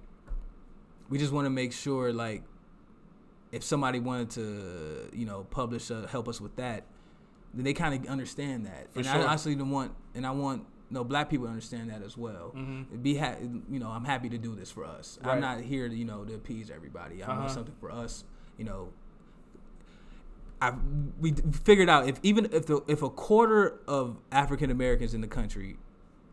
[1.09, 2.43] we just want to make sure like
[3.51, 6.85] if somebody wanted to, you know, publish uh, help us with that,
[7.53, 8.91] then they kind of understand that.
[8.93, 9.27] For and sure.
[9.27, 12.53] I actually want, and I want you know, black people to understand that as well.
[12.55, 13.01] Mm-hmm.
[13.01, 13.37] Be ha-
[13.69, 15.17] you know, I'm happy to do this for us.
[15.23, 15.33] Right.
[15.33, 17.23] I'm not here to you know to appease everybody.
[17.23, 17.39] I uh-huh.
[17.39, 18.25] want something for us.
[18.57, 18.89] You know,
[20.61, 20.73] I
[21.19, 21.33] we
[21.63, 25.77] figured out if even if the if a quarter of African Americans in the country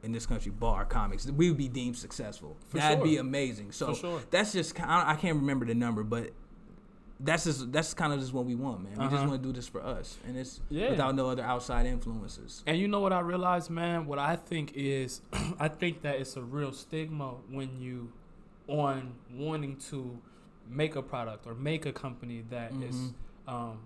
[0.02, 2.56] in this country bar comics, we would be deemed successful.
[2.68, 3.06] For That'd sure.
[3.06, 3.70] be amazing.
[3.70, 4.20] So sure.
[4.30, 6.30] that's just I can't remember the number, but
[7.20, 8.92] that's just that's kind of just what we want, man.
[8.92, 9.10] We uh-huh.
[9.16, 10.90] just want to do this for us, and it's yeah.
[10.90, 12.62] without no other outside influences.
[12.66, 14.06] And you know what I realized, man?
[14.06, 15.20] What I think is,
[15.58, 18.12] I think that it's a real stigma when you
[18.68, 20.18] on wanting to
[20.68, 22.82] make a product or make a company that mm-hmm.
[22.88, 23.12] is
[23.48, 23.78] um,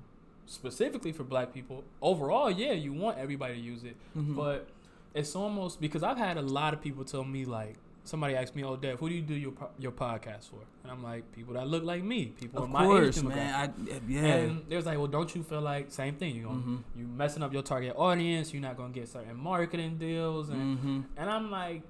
[0.47, 1.85] specifically for Black people.
[2.03, 4.35] Overall, yeah, you want everybody to use it, mm-hmm.
[4.35, 4.68] but
[5.14, 8.65] it's almost because I've had a lot of people tell me like somebody asked me,
[8.65, 11.67] "Oh, Dev, who do you do your your podcast for?" And I'm like, "People that
[11.67, 13.55] look like me, people of my course, age." man.
[13.55, 14.21] I, yeah.
[14.21, 16.37] And there's like, "Well, don't you feel like same thing?
[16.37, 16.77] You mm-hmm.
[16.97, 18.53] you messing up your target audience.
[18.53, 21.01] You're not gonna get certain marketing deals." And mm-hmm.
[21.17, 21.83] and I'm like,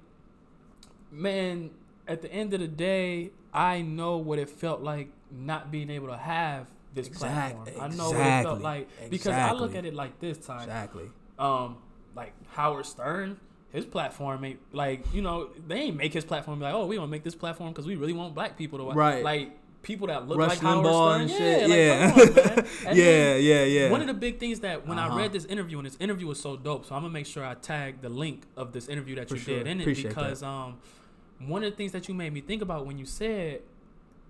[1.11, 1.71] man,
[2.07, 6.07] at the end of the day, I know what it felt like not being able
[6.07, 7.71] to have this exactly.
[7.71, 7.91] platform.
[7.91, 8.17] I know exactly.
[8.17, 9.57] what it felt like because exactly.
[9.57, 10.61] I look at it like this time.
[10.61, 11.09] Exactly.
[11.39, 11.77] Um,
[12.15, 13.39] like Howard Stern
[13.73, 17.07] his platform ain't like you know they ain't make his platform like oh we gonna
[17.07, 18.95] make this platform because we really want black people to watch.
[18.95, 21.21] right like people that look Rush like Howard Stern.
[21.21, 21.69] and shit.
[21.69, 22.93] Yeah, like, yeah.
[22.93, 23.91] yeah, yeah, yeah.
[23.91, 25.13] One of the big things that when uh-huh.
[25.13, 27.45] I read this interview and this interview was so dope, so I'm gonna make sure
[27.45, 29.57] I tag the link of this interview that For you sure.
[29.57, 30.47] did in it Appreciate because that.
[30.47, 30.77] um
[31.39, 33.61] one of the things that you made me think about when you said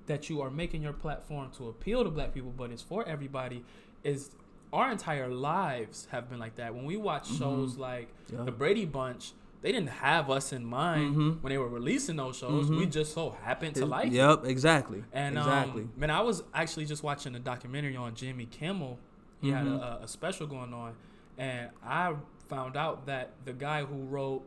[0.07, 3.63] that you are making your platform to appeal to black people, but it's for everybody,
[4.03, 4.31] is
[4.73, 6.73] our entire lives have been like that.
[6.75, 7.37] When we watch Mm-hmm.
[7.37, 8.43] shows like Yeah.
[8.43, 11.41] the Brady Bunch, they didn't have us in mind Mhm.
[11.41, 12.69] when they were releasing those shows.
[12.69, 12.77] Mhm.
[12.79, 14.11] We just so happened to like.
[14.11, 15.03] Yep, exactly.
[15.13, 15.83] And exactly.
[15.83, 18.99] um, man, I was actually just watching a documentary on Jimmy Kimmel.
[19.39, 19.81] He had Mhm.
[19.81, 20.93] a, a special going on,
[21.37, 22.13] and I
[22.49, 24.43] found out that the guy who wrote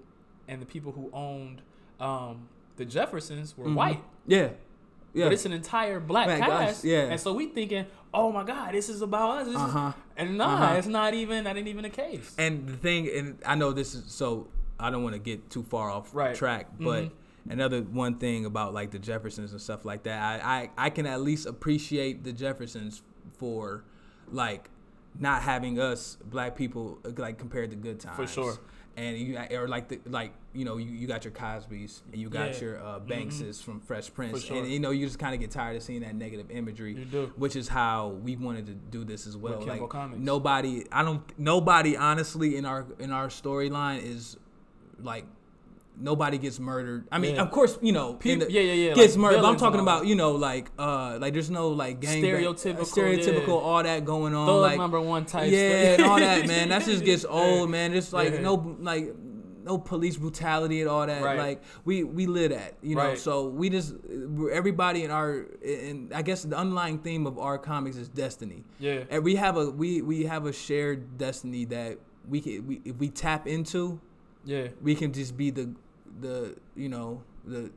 [0.49, 1.63] and the people who owned
[1.99, 3.75] um, the Jeffersons were Mhm.
[3.75, 4.05] white.
[4.27, 4.51] Yeah.
[5.15, 5.25] Yeah.
[5.25, 6.85] But it's an entire black guys, cast.
[6.85, 7.05] yeah.
[7.05, 9.47] And so we thinking, oh my God, this is about us.
[9.47, 9.93] This uh-huh.
[10.17, 10.75] And nah, Uh-huh.
[10.79, 11.45] it's not even.
[11.45, 12.35] That ain't even the case.
[12.39, 14.49] And the thing, and I know this is so.
[14.79, 16.35] I don't want to get too far off Right.
[16.35, 17.11] track, but Mhm.
[17.49, 20.21] another one thing about like the Jeffersons and stuff like that.
[20.23, 23.03] I I, I can at least appreciate the Jeffersons
[23.39, 23.85] for
[24.31, 24.69] like
[25.19, 28.59] not having us black people like compared to good times for sure
[28.97, 32.31] and you or like the like you know you, you got your Cosby's and you
[32.31, 32.61] got yeah.
[32.61, 33.09] your uh, mm-hmm.
[33.09, 33.71] Bankses mm-hmm.
[33.71, 34.57] from Fresh Prince sure.
[34.57, 36.95] and you know you just kind of get tired of seeing that negative imagery
[37.37, 40.21] which is how we wanted to do this as well like Comics.
[40.21, 44.37] nobody I don't nobody honestly in our in our storyline is
[45.01, 45.27] like
[45.99, 47.07] nobody gets murdered.
[47.11, 47.43] I mean, yeah.
[47.43, 49.43] of course, you know, People, the, yeah, yeah, yeah, gets like murdered.
[49.43, 53.19] But I'm talking about, you know, like, uh, like there's no like gang stereotypical, bang,
[53.19, 53.55] stereotypical, yeah.
[53.55, 56.69] all that going on, Thug like number one type, yeah, and all that, man.
[56.69, 57.95] That just gets old, man.
[57.95, 58.41] It's like yeah.
[58.41, 59.15] no, like
[59.67, 61.23] no police brutality and all that.
[61.23, 61.39] Right.
[61.39, 63.09] Like we we live at, you know.
[63.09, 63.19] Right.
[63.19, 63.95] So we just
[64.53, 68.65] everybody in our and I guess the underlying theme of our comics is destiny.
[68.79, 69.05] Yeah.
[69.11, 72.97] And we have a we we have a shared destiny that we can we if
[72.97, 74.01] we tap into.
[74.45, 74.69] Yeah.
[74.81, 75.75] We can just be the
[76.21, 77.71] the you know the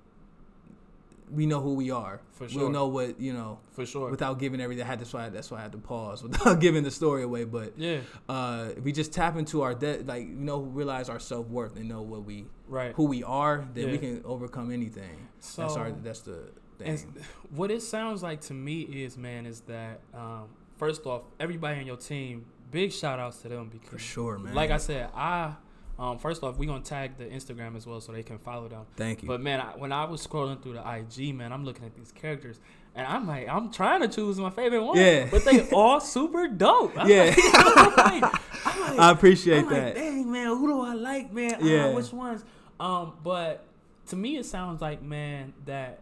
[1.31, 2.21] we know who we are.
[2.31, 2.61] For sure.
[2.61, 3.59] We'll know what you know.
[3.73, 4.09] For sure.
[4.09, 6.83] Without giving everything, I had that's why that's why I had to pause without giving
[6.83, 7.43] the story away.
[7.43, 11.19] But yeah, uh, if we just tap into our debt, like you know realize our
[11.19, 13.91] self worth and know what we right who we are, then yeah.
[13.91, 15.27] we can overcome anything.
[15.39, 17.15] So that's our that's the thing.
[17.49, 21.85] what it sounds like to me is man is that um, first off everybody on
[21.85, 24.53] your team big shout outs to them because for sure man.
[24.53, 25.55] Like I said, I
[25.99, 28.85] um, first off, we're gonna tag the Instagram as well so they can follow them.
[28.95, 29.27] Thank you.
[29.27, 32.11] But man, I, when I was scrolling through the IG, man, I'm looking at these
[32.13, 32.59] characters
[32.95, 34.97] and I'm like, I'm trying to choose my favorite one.
[34.97, 35.27] Yeah.
[35.29, 36.97] But they all super dope.
[36.97, 37.23] I'm yeah.
[37.25, 39.85] Like, I'm like, I'm i appreciate I'm that.
[39.87, 41.55] Like, Dang man, who do I like, man?
[41.55, 41.93] Ah, yeah.
[41.93, 42.43] which ones?
[42.79, 43.65] Um, but
[44.07, 45.99] to me, it sounds like man that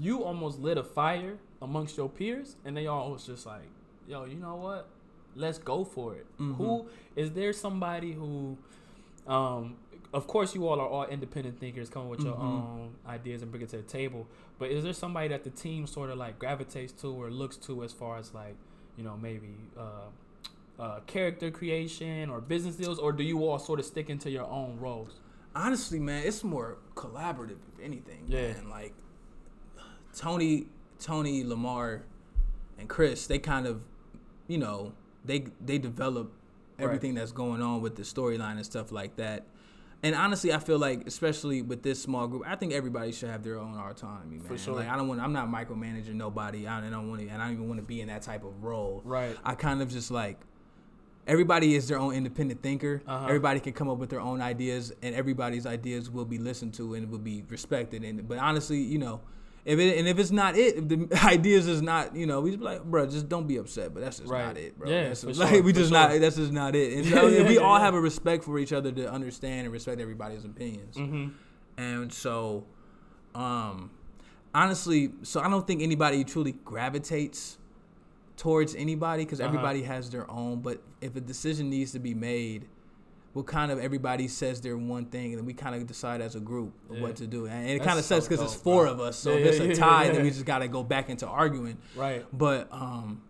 [0.00, 3.68] you almost lit a fire amongst your peers, and they all was just like,
[4.08, 4.88] yo, you know what?
[5.36, 6.26] Let's go for it.
[6.38, 6.54] Mm-hmm.
[6.54, 7.52] Who is there?
[7.52, 8.58] Somebody who
[9.26, 9.76] um,
[10.12, 12.28] of course, you all are all independent thinkers, coming with mm-hmm.
[12.28, 14.26] your own ideas and bring it to the table.
[14.58, 17.82] But is there somebody that the team sort of like gravitates to or looks to
[17.82, 18.56] as far as like,
[18.96, 23.80] you know, maybe uh, uh, character creation or business deals, or do you all sort
[23.80, 25.20] of stick into your own roles?
[25.54, 28.24] Honestly, man, it's more collaborative, if anything.
[28.26, 28.52] Yeah.
[28.52, 28.68] Man.
[28.68, 28.94] Like
[30.14, 30.66] Tony,
[30.98, 32.02] Tony, Lamar,
[32.78, 33.82] and Chris, they kind of,
[34.46, 34.92] you know,
[35.24, 36.32] they they develop
[36.82, 37.20] everything right.
[37.20, 39.46] that's going on with the storyline and stuff like that.
[40.04, 43.44] And honestly, I feel like, especially with this small group, I think everybody should have
[43.44, 44.48] their own autonomy, man.
[44.48, 44.74] For sure.
[44.74, 46.66] Like I don't want, I'm not micromanaging nobody.
[46.66, 48.64] I don't want to, and I don't even want to be in that type of
[48.64, 49.00] role.
[49.04, 49.36] Right.
[49.44, 50.40] I kind of just like
[51.26, 53.02] everybody is their own independent thinker.
[53.06, 53.26] Uh-huh.
[53.26, 56.94] Everybody can come up with their own ideas, and everybody's ideas will be listened to
[56.94, 58.02] and will be respected.
[58.02, 59.20] And but honestly, you know,
[59.64, 62.50] if it and if it's not it, if the ideas is not, you know, we
[62.50, 63.94] just be like, bro, just don't be upset.
[63.94, 64.46] But that's just right.
[64.46, 64.88] not it, bro.
[64.90, 65.98] Yeah, that's like sure, we just sure.
[65.98, 66.20] not.
[66.20, 66.92] That's just not it.
[66.94, 70.00] And so, yeah, we all have a respect for each other to understand and respect
[70.00, 70.96] everybody's opinions.
[70.96, 71.28] Mm-hmm.
[71.78, 72.64] And so,
[73.34, 73.90] um,
[74.52, 77.58] honestly, so I don't think anybody truly gravitates
[78.36, 79.48] towards anybody because uh-huh.
[79.48, 80.60] everybody has their own.
[80.60, 82.66] But if a decision needs to be made
[83.34, 86.34] well, kind of everybody says their one thing, and then we kind of decide as
[86.34, 87.00] a group yeah.
[87.00, 87.46] what to do.
[87.46, 88.92] And it kind of sucks because it's four bro.
[88.92, 91.08] of us, so yeah, if it's a tie, then we just got to go back
[91.08, 91.78] into arguing.
[91.96, 92.26] Right.
[92.32, 93.22] But um,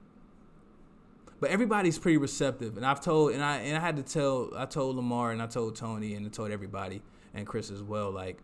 [1.39, 4.67] but everybody's pretty receptive, and I've told, and I and I had to tell, I
[4.67, 7.03] told Lamar, and I told Tony, and I told everybody,
[7.35, 8.39] and Chris as well, like.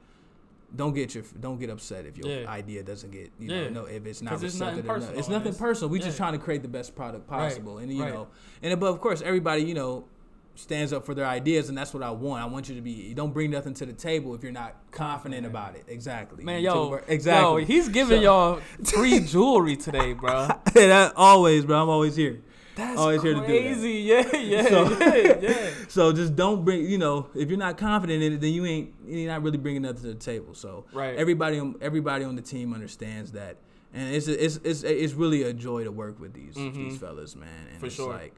[0.76, 2.50] Don't get your don't get upset if your yeah.
[2.50, 4.80] idea doesn't get you know no if it's not receptive.
[4.80, 5.88] It's nothing, it's nothing personal.
[5.88, 7.84] We're just trying to create the best product possible, right.
[7.84, 8.12] and you right.
[8.12, 8.28] know,
[8.62, 10.04] and but of course everybody you know
[10.58, 12.42] stands up for their ideas, and that's what I want.
[12.42, 12.90] I want you to be.
[12.90, 15.84] You don't bring nothing to the table if you're not confident about it.
[15.86, 16.44] Exactly.
[16.44, 17.62] Man, yo, exactly.
[17.62, 18.22] Yo, he's giving so.
[18.22, 20.48] y'all free jewelry today, bro.
[20.74, 21.82] that always, bro.
[21.82, 22.42] I'm always here.
[22.74, 23.36] That's always crazy.
[24.04, 24.42] here to do that.
[24.42, 25.70] Yeah, yeah, so, yeah, yeah.
[25.88, 26.84] so just don't bring.
[26.86, 28.94] You know, if you're not confident in it, then you ain't.
[29.06, 30.54] You're not really bringing nothing to the table.
[30.54, 31.16] So right.
[31.16, 33.56] everybody, everybody on the team understands that,
[33.94, 36.76] and it's it's it's it's really a joy to work with these mm-hmm.
[36.76, 37.68] these fellas, man.
[37.70, 38.12] And For it's sure.
[38.12, 38.34] like.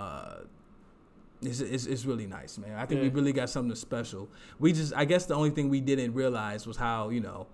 [0.00, 0.42] Uh,
[1.42, 2.76] it's, it's, it's really nice, man.
[2.76, 3.08] I think yeah.
[3.08, 4.28] we really got something special.
[4.58, 7.46] We just, I guess, the only thing we didn't realize was how you know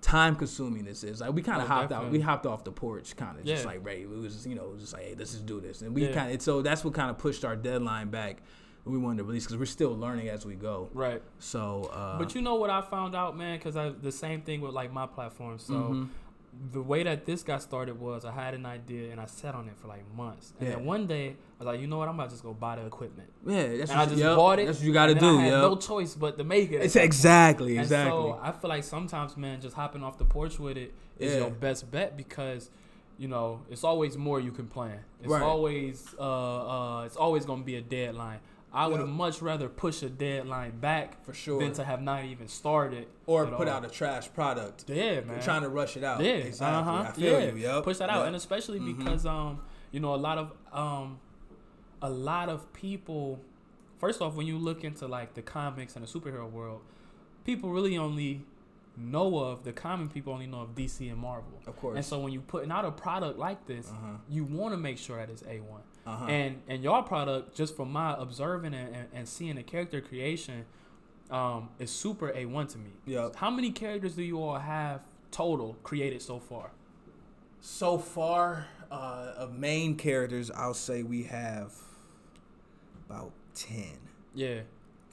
[0.00, 1.20] time consuming this is.
[1.20, 2.06] Like we kind of oh, hopped definitely.
[2.06, 3.54] out, we hopped off the porch, kind of yeah.
[3.54, 4.06] just like ready.
[4.06, 6.14] We was just, you know just like, hey, let's just do this, and we yeah.
[6.14, 8.42] kind of so that's what kind of pushed our deadline back.
[8.84, 10.90] We wanted to release because we're still learning as we go.
[10.92, 11.22] Right.
[11.38, 11.90] So.
[11.90, 14.72] Uh, but you know what I found out, man, because I the same thing with
[14.72, 15.58] like my platform.
[15.58, 15.74] So.
[15.74, 16.04] Mm-hmm
[16.72, 19.68] the way that this got started was I had an idea and I sat on
[19.68, 20.52] it for like months.
[20.58, 20.76] And yeah.
[20.76, 22.08] then one day I was like, you know what?
[22.08, 23.30] I'm about to just go buy the equipment.
[23.46, 24.66] Yeah, that's and I just yep, bought it.
[24.66, 25.38] That's what you got to do.
[25.38, 25.62] I had yep.
[25.62, 26.82] no choice but to make it.
[26.82, 28.10] It's exactly, and exactly.
[28.10, 31.40] So I feel like sometimes, man, just hopping off the porch with it is yeah.
[31.40, 32.70] your best bet because
[33.18, 34.98] you know it's always more you can plan.
[35.20, 35.42] It's right.
[35.42, 38.40] always uh, uh, it's always gonna be a deadline.
[38.74, 39.08] I would yep.
[39.08, 43.46] much rather push a deadline back for sure than to have not even started or
[43.46, 43.74] put all.
[43.74, 44.84] out a trash product.
[44.88, 45.40] Yeah, man.
[45.40, 46.20] trying to rush it out.
[46.20, 46.92] Yeah, exactly.
[46.92, 47.08] Uh-huh.
[47.08, 47.52] I feel yeah.
[47.52, 47.56] you.
[47.56, 47.84] Yep.
[47.84, 48.16] Push that yep.
[48.16, 48.98] out, and especially mm-hmm.
[48.98, 49.60] because um,
[49.92, 51.20] you know, a lot of um,
[52.02, 53.40] a lot of people.
[53.98, 56.80] First off, when you look into like the comics and the superhero world,
[57.44, 58.44] people really only
[58.96, 61.60] know of the common people only know of DC and Marvel.
[61.66, 61.96] Of course.
[61.96, 64.16] And so when you putting out a product like this, uh-huh.
[64.28, 65.82] you want to make sure that it's a one.
[66.06, 66.26] Uh-huh.
[66.26, 70.64] And and your product, just from my observing and, and, and seeing the character creation,
[71.30, 72.90] um, is super a one to me.
[73.06, 73.30] Yeah.
[73.34, 76.70] How many characters do you all have total created so far?
[77.60, 81.72] So far, uh, of main characters, I'll say we have
[83.08, 83.98] about ten.
[84.34, 84.60] Yeah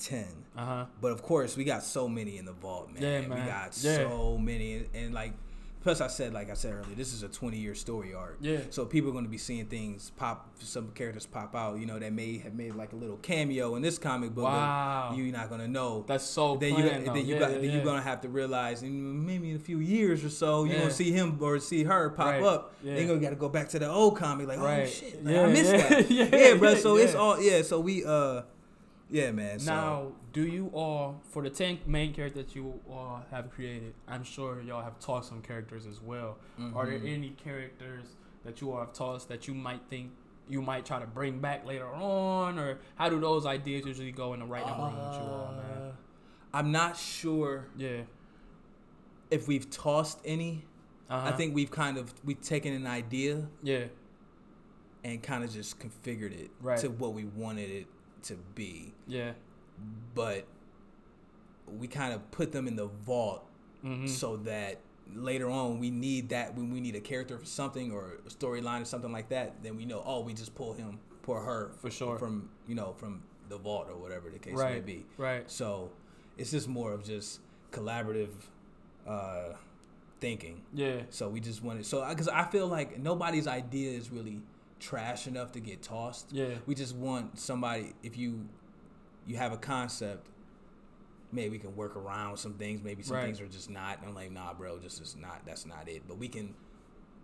[0.01, 0.27] ten.
[0.57, 0.85] Uh huh.
[0.99, 3.03] But of course, we got so many in the vault, man.
[3.03, 3.39] Yeah, man.
[3.39, 3.95] We got yeah.
[3.95, 5.33] so many, and, and like.
[5.83, 8.37] Plus, I said, like I said earlier, this is a 20 year story arc.
[8.39, 8.59] Yeah.
[8.69, 11.97] So people are going to be seeing things pop, some characters pop out, you know,
[11.97, 14.45] that may have made like a little cameo in this comic book.
[14.45, 15.13] Wow.
[15.15, 16.05] You're not going to know.
[16.07, 16.55] That's so.
[16.55, 19.49] Then you, then you yeah, got, yeah, then you're going to have to realize, maybe
[19.49, 22.27] in a few years or so, you're going to see him or see her pop
[22.27, 22.43] right.
[22.43, 22.75] up.
[22.83, 22.95] Yeah.
[22.95, 24.83] Then you got to go back to the old comic, like, oh, right.
[24.83, 26.11] oh shit, like, I missed that.
[26.11, 26.75] yeah, yeah, bro.
[26.75, 27.63] So it's all yeah.
[27.63, 28.43] So we uh
[29.09, 29.59] yeah, man.
[29.59, 29.71] So.
[29.71, 33.93] Now, do you all for the ten main characters that you all have created?
[34.07, 36.37] I'm sure y'all have taught some characters as well.
[36.59, 36.77] Mm-hmm.
[36.77, 37.07] Are there mm-hmm.
[37.07, 38.05] any characters
[38.45, 40.11] that you all have taught that you might think
[40.49, 44.33] you might try to bring back later on, or how do those ideas usually go
[44.33, 45.81] in the writing room with you all, man?
[45.81, 45.91] Uh,
[46.53, 47.67] I'm not sure.
[47.77, 48.01] Yeah.
[49.29, 50.65] If we've tossed any,
[51.09, 51.29] uh-huh.
[51.29, 53.47] I think we've kind of we've taken an idea.
[53.63, 53.85] Yeah.
[55.03, 56.77] And kind of just configured it right.
[56.79, 57.87] to what we wanted it
[58.23, 58.93] to be.
[59.07, 59.31] Yeah.
[60.13, 60.45] But
[61.67, 63.45] we kind of put them in the vault
[63.83, 64.07] mm-hmm.
[64.07, 64.79] so that
[65.13, 68.81] later on we need that when we need a character for something or a storyline
[68.81, 71.89] or something like that, then we know oh we just pull him, pull her for
[71.89, 74.75] sure from you know from the vault or whatever the case right.
[74.75, 75.05] may be.
[75.17, 75.49] Right.
[75.49, 75.91] So
[76.37, 77.39] it's just more of just
[77.71, 78.29] collaborative
[79.07, 79.53] uh,
[80.19, 80.61] thinking.
[80.73, 81.01] Yeah.
[81.09, 84.41] So we just wanted so because I feel like nobody's idea is really
[84.79, 86.31] trash enough to get tossed.
[86.31, 86.55] Yeah.
[86.65, 88.47] We just want somebody if you
[89.25, 90.27] you have a concept,
[91.31, 92.81] maybe we can work around some things.
[92.83, 93.25] Maybe some right.
[93.25, 93.99] things are just not.
[94.05, 95.41] I'm like, nah, bro, just is not.
[95.45, 96.03] That's not it.
[96.07, 96.53] But we can.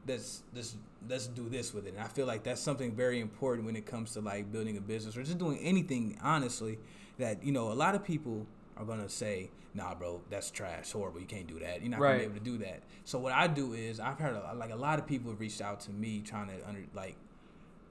[0.07, 0.77] Let's let's
[1.09, 1.93] let's do this with it.
[1.93, 4.81] And I feel like that's something very important when it comes to like building a
[4.81, 6.17] business or just doing anything.
[6.21, 6.79] Honestly,
[7.17, 11.19] that you know, a lot of people are gonna say, "Nah, bro, that's trash, horrible.
[11.19, 11.81] You can't do that.
[11.81, 12.11] You're not right.
[12.11, 14.71] gonna be able to do that." So what I do is I've heard a, like
[14.71, 17.17] a lot of people have reached out to me trying to under like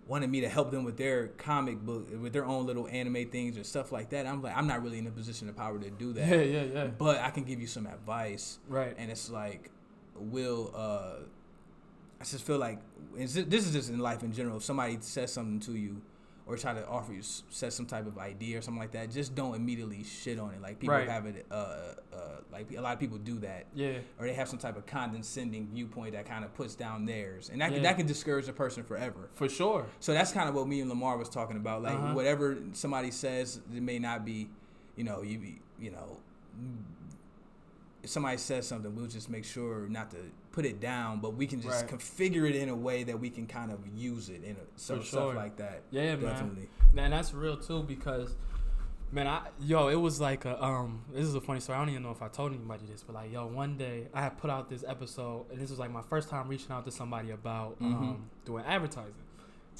[0.06, 3.58] wanted me to help them with their comic book, with their own little anime things
[3.58, 4.26] or stuff like that.
[4.26, 6.28] I'm like, I'm not really in a position of power to do that.
[6.28, 6.86] Yeah, yeah, yeah.
[6.86, 8.58] But I can give you some advice.
[8.68, 8.94] Right.
[8.96, 9.70] And it's like,
[10.14, 11.16] will uh,
[12.20, 12.78] I just feel like
[13.14, 14.58] this is just in life in general.
[14.58, 16.00] If somebody says something to you
[16.46, 19.34] or try to offer you set some type of idea or something like that, just
[19.34, 20.62] don't immediately shit on it.
[20.62, 21.08] Like people right.
[21.08, 22.18] have it, uh, uh,
[22.52, 23.66] like a lot of people do that.
[23.74, 23.98] Yeah.
[24.18, 27.60] Or they have some type of condescending viewpoint that kind of puts down theirs, and
[27.60, 27.76] that yeah.
[27.76, 29.28] can, that can discourage a person forever.
[29.34, 29.86] For sure.
[29.98, 31.82] So that's kind of what me and Lamar was talking about.
[31.82, 32.14] Like uh-huh.
[32.14, 34.48] whatever somebody says, it may not be,
[34.94, 35.40] you know, you
[35.80, 36.18] you know
[38.06, 40.18] if somebody says something, we'll just make sure not to
[40.56, 41.90] put it down, but we can just right.
[42.00, 44.94] configure it in a way that we can kind of use it in a, so
[44.94, 45.04] sure.
[45.04, 45.82] stuff like that.
[45.90, 46.70] Yeah, definitely.
[46.94, 46.94] man.
[46.94, 48.34] Man, that's real too because
[49.12, 51.02] man, I yo, it was like a um.
[51.12, 51.76] This is a funny story.
[51.76, 54.22] I don't even know if I told anybody this, but like yo, one day I
[54.22, 56.90] had put out this episode, and this was like my first time reaching out to
[56.90, 57.94] somebody about mm-hmm.
[57.94, 59.12] um doing advertising.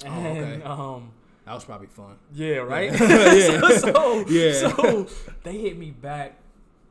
[0.05, 0.63] And, oh, okay.
[0.63, 1.11] Um,
[1.45, 2.17] that was probably fun.
[2.33, 2.91] Yeah, right.
[2.91, 2.97] yeah.
[3.77, 4.51] so, so, yeah.
[4.53, 5.07] So
[5.41, 6.37] they hit me back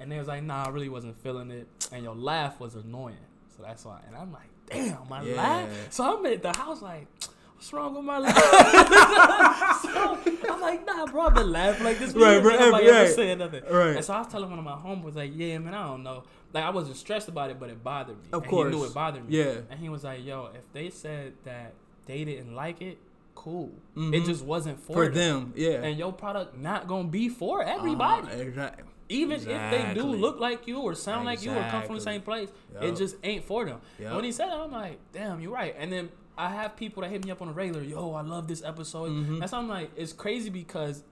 [0.01, 1.69] and they was like, nah, I really wasn't feeling it.
[1.93, 3.17] And your laugh was annoying.
[3.57, 4.01] So that's why.
[4.07, 5.37] And I'm like, damn, my yeah.
[5.37, 5.69] laugh.
[5.91, 7.07] So I'm at the house like,
[7.55, 9.81] what's wrong with my laugh?
[9.83, 12.13] so I'm like, nah, bro, I've been laughing like this.
[12.15, 12.95] Right, right, nobody right.
[12.95, 13.63] ever said nothing.
[13.71, 13.97] Right.
[13.97, 16.25] And so I was telling one of my homeboys, like, yeah, man, I don't know.
[16.53, 18.29] Like, I wasn't stressed about it, but it bothered me.
[18.33, 18.73] Of and course.
[18.73, 19.39] He knew it bothered me.
[19.39, 19.57] Yeah.
[19.71, 21.75] And he was like, yo, if they said that
[22.07, 22.99] they didn't like it,
[23.35, 23.73] cool.
[23.97, 24.15] Mm-hmm.
[24.15, 25.41] It just wasn't for, for them.
[25.41, 25.53] them.
[25.57, 25.83] Yeah.
[25.83, 28.29] And your product not gonna be for everybody.
[28.29, 28.85] Uh, exactly.
[29.09, 29.79] Even exactly.
[29.79, 31.49] if they do look like you or sound exactly.
[31.49, 32.83] like you or come from the same place, yep.
[32.83, 33.81] it just ain't for them.
[34.01, 34.15] Yep.
[34.15, 35.75] When he said that, I'm like, damn, you're right.
[35.79, 38.49] And then I have people that hit me up on a regular, yo, I love
[38.49, 39.11] this episode.
[39.11, 39.39] Mm-hmm.
[39.39, 41.05] That's I'm like, it's crazy because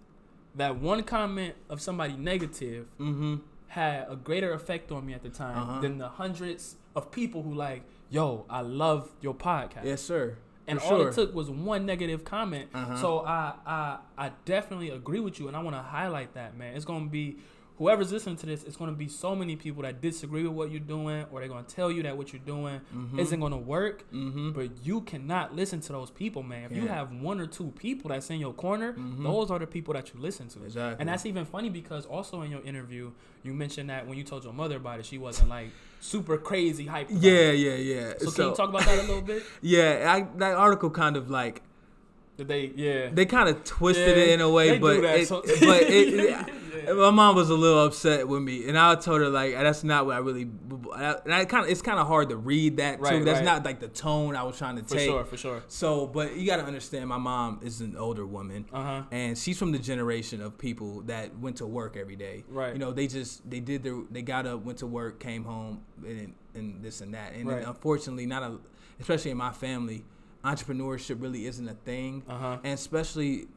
[0.57, 3.37] that one comment of somebody negative mm-hmm.
[3.69, 5.81] had a greater effect on me at the time uh-huh.
[5.81, 9.85] than the hundreds of people who like, yo, I love your podcast.
[9.85, 10.37] Yes, sir.
[10.67, 11.09] And For all sure.
[11.09, 12.71] it took was one negative comment.
[12.73, 12.97] Uh-huh.
[12.97, 16.75] So I, I I definitely agree with you, and I want to highlight that, man.
[16.75, 17.37] It's gonna be
[17.79, 20.70] whoever's listening to this, it's going to be so many people that disagree with what
[20.70, 23.18] you're doing, or they're going to tell you that what you're doing mm-hmm.
[23.18, 24.10] isn't going to work.
[24.12, 24.52] Mm-hmm.
[24.52, 26.66] But you cannot listen to those people, man.
[26.66, 26.83] If yeah.
[26.83, 29.25] you have one or two people that's in your corner, mm-hmm.
[29.25, 30.64] those are the people that you listen to.
[30.64, 31.00] Exactly.
[31.00, 33.10] And that's even funny because also in your interview,
[33.42, 35.70] you mentioned that when you told your mother about it, she wasn't like
[36.00, 37.08] super crazy hype.
[37.10, 38.12] Yeah, yeah, yeah.
[38.18, 39.42] So, so, can you talk about that a little bit?
[39.60, 41.62] Yeah, I, that article kind of like
[42.37, 42.73] they?
[42.75, 43.11] Yeah.
[43.13, 45.43] They kind of twisted yeah, it in a way, but it, so.
[45.43, 46.47] but it,
[46.85, 46.93] yeah.
[46.93, 50.07] my mom was a little upset with me, and I told her like that's not
[50.07, 50.49] what I really.
[50.97, 53.25] And I kind of it's kind of hard to read that right, too.
[53.25, 53.45] That's right.
[53.45, 55.09] not like the tone I was trying to for take.
[55.09, 55.63] For sure, for sure.
[55.69, 59.03] So, but you got to understand, my mom is an older woman, uh-huh.
[59.11, 62.45] and she's from the generation of people that went to work every day.
[62.49, 62.73] Right.
[62.73, 65.83] You know, they just they did their they got up, went to work, came home,
[66.05, 67.67] and and this and that, and right.
[67.67, 68.59] unfortunately, not a
[69.01, 70.05] especially in my family
[70.45, 72.59] entrepreneurship really isn't a thing, uh-huh.
[72.63, 73.49] and especially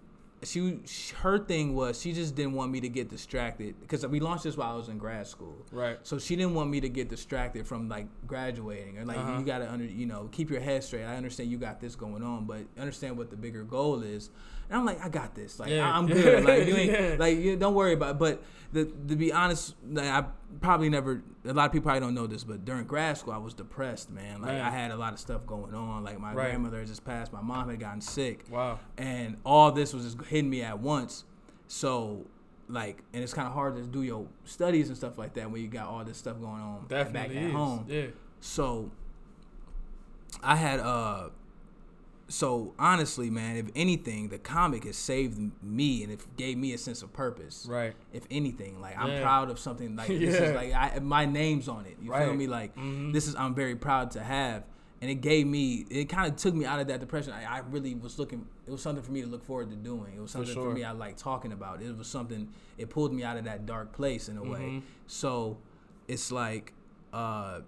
[0.44, 0.80] she,
[1.22, 4.56] her thing was she just didn't want me to get distracted because we launched this
[4.56, 5.66] while I was in grad school.
[5.72, 5.98] Right.
[6.04, 9.40] So she didn't want me to get distracted from like graduating or like uh-huh.
[9.40, 11.06] you got to under you know keep your head straight.
[11.06, 14.30] I understand you got this going on, but understand what the bigger goal is.
[14.70, 15.59] And I'm like, I got this.
[15.59, 15.97] Like yeah.
[15.97, 16.43] I'm good.
[16.47, 17.15] Like you ain't yeah.
[17.18, 18.11] like you don't worry about.
[18.11, 18.20] It.
[18.20, 18.43] But
[18.74, 20.26] the, to be honest, like, I
[20.61, 21.22] probably never.
[21.45, 24.09] A lot of people probably don't know this, but during grad school, I was depressed,
[24.09, 24.41] man.
[24.41, 24.51] Like.
[24.51, 26.03] I had a lot of stuff going on.
[26.03, 26.49] Like my right.
[26.49, 27.32] grandmother just passed.
[27.32, 28.45] My mom had gotten sick.
[28.49, 28.80] Wow.
[28.97, 31.24] And all this was just hitting me at once.
[31.68, 32.26] So
[32.70, 35.61] like and it's kind of hard to do your studies and stuff like that when
[35.61, 37.53] you got all this stuff going on Definitely back at is.
[37.53, 37.86] home.
[37.88, 38.05] Yeah.
[38.39, 38.91] So
[40.43, 41.30] I had uh
[42.30, 46.78] so honestly, man, if anything, the comic has saved me and it gave me a
[46.78, 47.66] sense of purpose.
[47.70, 47.94] Right.
[48.12, 50.20] If anything, like I'm proud of something like yeah.
[50.20, 51.98] this is like I, my name's on it.
[52.02, 52.26] You right.
[52.26, 52.48] feel me?
[52.48, 53.12] Like mm-hmm.
[53.14, 54.64] this is I'm very proud to have,
[55.02, 57.32] and it gave me it kind of took me out of that depression.
[57.32, 58.46] I, I, really was looking.
[58.66, 60.14] It was something for me to look forward to doing.
[60.16, 60.70] It was something for, sure.
[60.72, 61.82] for me I like talking about.
[61.82, 62.50] It was something.
[62.78, 64.52] It pulled me out of that dark place in a mm-hmm.
[64.52, 64.82] way.
[65.08, 65.58] So
[66.10, 66.74] it's like,
[67.14, 67.62] uh,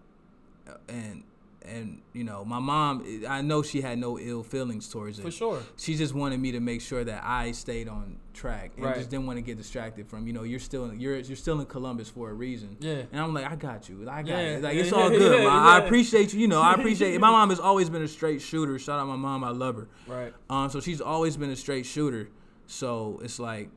[0.89, 1.23] and
[1.63, 5.23] and you know my mom i know she had no ill feelings towards it.
[5.23, 5.61] For sure.
[5.77, 8.95] She just wanted me to make sure that i stayed on track and right.
[8.95, 11.59] just didn't want to get distracted from you know you're still in, you're you're still
[11.59, 12.77] in columbus for a reason.
[12.79, 13.03] Yeah.
[13.11, 14.09] And i'm like i got you.
[14.09, 14.39] I got yeah.
[14.39, 14.63] it.
[14.63, 15.49] Like it's all good yeah.
[15.49, 17.19] i appreciate you you know i appreciate it.
[17.19, 18.79] My mom has always been a straight shooter.
[18.79, 19.87] Shout out my mom i love her.
[20.07, 20.33] Right.
[20.49, 22.29] Um so she's always been a straight shooter.
[22.67, 23.69] So it's like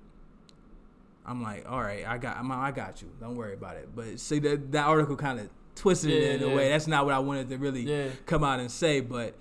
[1.25, 3.09] I'm like, all right, I got, I got you.
[3.21, 3.91] Don't worry about it.
[3.95, 6.53] But see that that article kind of twisted yeah, it in yeah.
[6.53, 6.69] a way.
[6.69, 8.09] That's not what I wanted to really yeah.
[8.27, 9.37] come out and say, but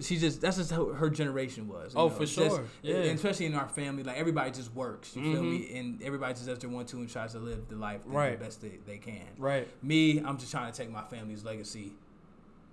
[0.00, 1.92] she just that's just how her generation was.
[1.94, 2.14] Oh, know?
[2.14, 2.48] for sure.
[2.48, 2.96] Just, yeah.
[2.96, 5.16] especially in our family, like everybody just works.
[5.16, 5.32] You mm-hmm.
[5.32, 5.58] feel me?
[5.58, 5.76] Mm-hmm.
[5.76, 8.38] And everybody just does their one two and tries to live the life right.
[8.38, 9.26] the best they, they can.
[9.38, 9.68] Right.
[9.82, 11.92] Me, I'm just trying to take my family's legacy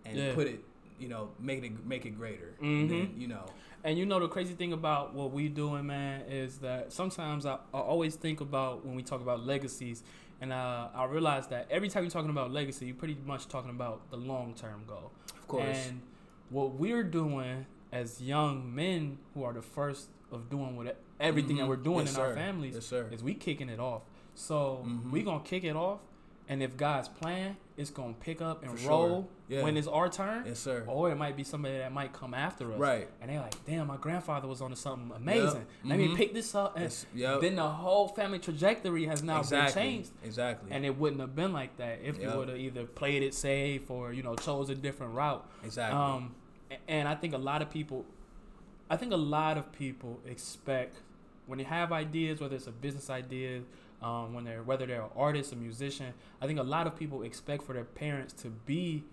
[0.06, 0.60] and put it,
[1.00, 2.54] you know, make it make it greater.
[2.62, 2.88] Mm-hmm.
[2.88, 3.46] Then, you know.
[3.86, 7.58] And you know the crazy thing about what we doing, man, is that sometimes I,
[7.74, 10.04] I always think about when we talk about legacies
[10.44, 13.70] and uh, I realized that every time you're talking about legacy, you're pretty much talking
[13.70, 15.14] about the long term goal.
[15.30, 15.64] Of course.
[15.88, 16.02] And
[16.50, 21.60] what we're doing as young men who are the first of doing what everything mm-hmm.
[21.60, 22.26] that we're doing yes, in sir.
[22.26, 24.02] our families yes, is we kicking it off.
[24.36, 25.12] So mm-hmm.
[25.12, 26.00] we gonna kick it off
[26.50, 29.58] and if God's plan, it's gonna pick up and For roll sure.
[29.58, 29.64] yeah.
[29.64, 30.44] when it's our turn.
[30.46, 30.84] Yes, sir.
[30.88, 32.80] Or it might be somebody that might come after us.
[32.80, 33.08] Right.
[33.22, 35.46] And they're like, damn, my grandfather was onto something amazing.
[35.46, 35.68] Yep.
[35.86, 36.12] Let mm-hmm.
[36.12, 36.78] me pick this up.
[36.78, 37.42] And yep.
[37.42, 39.82] then the whole family trajectory has now exactly.
[39.82, 40.12] been changed.
[40.24, 40.72] Exactly.
[40.72, 42.32] And it wouldn't have been like that if yep.
[42.32, 45.46] you would have either played it safe or, you know, chose a different route.
[45.64, 46.00] Exactly.
[46.00, 46.36] Um,
[46.88, 48.06] and I think a lot of people
[48.90, 50.98] I think a lot of people expect
[51.48, 53.62] when they have ideas, whether it's a business idea,
[54.04, 56.14] um, when they're whether they're an artist, a musician.
[56.42, 59.04] I think a lot of people expect for their parents to be,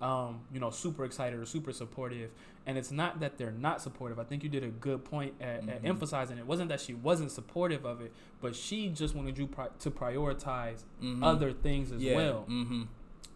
[0.00, 2.30] um, you know, super excited or super supportive.
[2.66, 4.18] And it's not that they're not supportive.
[4.18, 5.70] I think you did a good point at, mm-hmm.
[5.70, 6.46] at emphasizing it.
[6.46, 10.84] wasn't that she wasn't supportive of it, but she just wanted you pri- to prioritize
[11.02, 11.24] mm-hmm.
[11.24, 12.14] other things as yeah.
[12.16, 12.46] well.
[12.48, 12.82] Mm-hmm.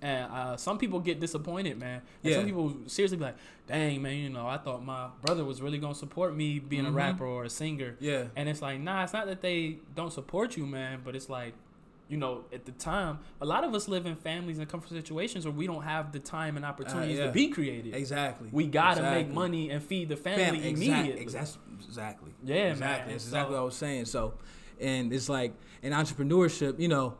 [0.03, 2.03] And uh, some people get disappointed, man.
[2.25, 2.37] And yeah.
[2.39, 3.37] some people seriously be like,
[3.69, 6.83] dang, man, you know, I thought my brother was really going to support me being
[6.83, 6.93] mm-hmm.
[6.93, 7.97] a rapper or a singer.
[8.01, 8.25] Yeah.
[8.35, 11.55] And it's like, nah, it's not that they don't support you, man, but it's like,
[12.09, 15.47] you know, at the time, a lot of us live in families and comfort situations
[15.47, 17.27] where we don't have the time and opportunities uh, yeah.
[17.29, 17.95] to be creative.
[17.95, 18.49] Exactly.
[18.51, 19.25] We got to exactly.
[19.25, 21.23] make money and feed the family Fam- immediately.
[21.23, 21.61] Exactly.
[21.87, 22.33] Exactly.
[22.43, 22.87] Yeah, exactly.
[22.87, 23.09] man.
[23.09, 24.05] That's exactly so, what I was saying.
[24.07, 24.35] So,
[24.81, 27.15] and it's like in entrepreneurship, you know,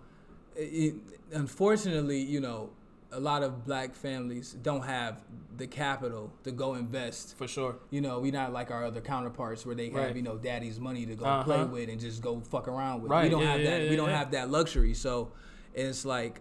[0.57, 0.95] it,
[1.33, 2.71] unfortunately, you know,
[3.13, 5.21] a lot of black families don't have
[5.57, 7.37] the capital to go invest.
[7.37, 7.77] For sure.
[7.91, 10.17] You know, we're not like our other counterparts where they have, right.
[10.17, 11.43] you know, daddy's money to go uh-huh.
[11.45, 13.11] play with and just go fuck around with.
[13.11, 13.25] Right.
[13.25, 13.83] We don't yeah, have that.
[13.83, 14.95] Yeah, we don't have that luxury.
[14.95, 15.33] So
[15.75, 16.41] it's like,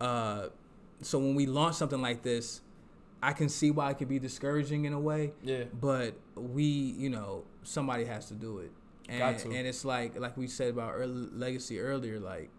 [0.00, 0.48] uh,
[1.00, 2.60] so when we launch something like this,
[3.22, 5.32] I can see why it could be discouraging in a way.
[5.42, 5.64] Yeah.
[5.80, 8.70] But we, you know, somebody has to do it.
[9.08, 9.48] And, Got to.
[9.48, 12.50] and it's like, like we said about early legacy earlier, like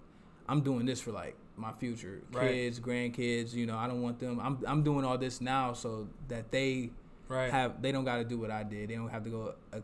[0.49, 3.53] I'm doing this for like my future kids, grandkids.
[3.53, 4.39] You know, I don't want them.
[4.39, 6.91] I'm I'm doing all this now so that they
[7.28, 7.51] right.
[7.51, 8.89] have they don't got to do what I did.
[8.89, 9.80] They don't have to go uh,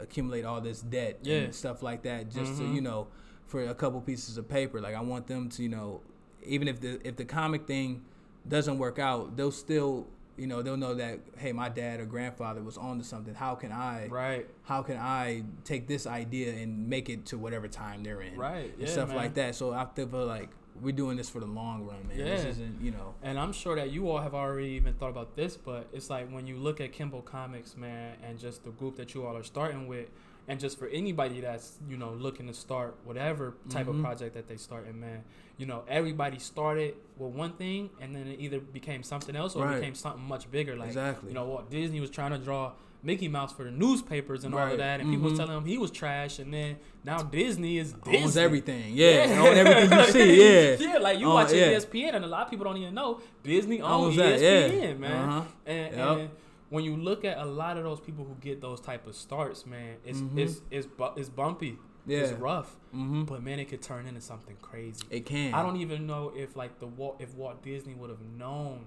[0.00, 1.38] accumulate all this debt yeah.
[1.38, 2.68] and stuff like that just mm-hmm.
[2.70, 3.08] to you know
[3.46, 4.80] for a couple pieces of paper.
[4.80, 6.00] Like I want them to you know
[6.44, 8.02] even if the if the comic thing
[8.48, 10.06] doesn't work out, they'll still
[10.36, 13.54] you know they'll know that hey my dad or grandfather was on to something how
[13.54, 18.02] can i right how can i take this idea and make it to whatever time
[18.02, 19.16] they're in right and stuff man.
[19.16, 20.48] like that so i feel like
[20.80, 22.24] we're doing this for the long run man yeah.
[22.24, 25.36] this isn't you know and i'm sure that you all have already even thought about
[25.36, 28.96] this but it's like when you look at Kimble comics man and just the group
[28.96, 30.08] that you all are starting with
[30.48, 33.96] and just for anybody that's you know looking to start whatever type mm-hmm.
[33.96, 35.22] of project that they start in man
[35.58, 39.64] you know everybody started with one thing and then it either became something else or
[39.64, 39.78] right.
[39.78, 41.28] became something much bigger like exactly.
[41.28, 42.72] you know what disney was trying to draw
[43.02, 44.66] Mickey Mouse for the newspapers and right.
[44.66, 45.22] all of that, and mm-hmm.
[45.22, 48.22] people telling him he was trash, and then now Disney is Disney.
[48.22, 48.94] owns everything.
[48.94, 49.40] Yeah, yeah.
[49.40, 50.78] owns everything you see.
[50.80, 51.72] Yeah, yeah, like you oh, watch yeah.
[51.72, 54.94] ESPN, and a lot of people don't even know Disney owns, owns ESPN, yeah.
[54.94, 55.28] man.
[55.28, 55.42] Uh-huh.
[55.66, 56.18] And, yep.
[56.18, 56.30] and
[56.70, 59.66] when you look at a lot of those people who get those type of starts,
[59.66, 60.38] man, it's mm-hmm.
[60.38, 61.78] it's it's bu- it's bumpy.
[62.06, 62.18] Yeah.
[62.18, 63.24] It's rough, mm-hmm.
[63.24, 65.04] but man, it could turn into something crazy.
[65.08, 65.54] It can.
[65.54, 68.86] I don't even know if like the Walt, if Walt Disney would have known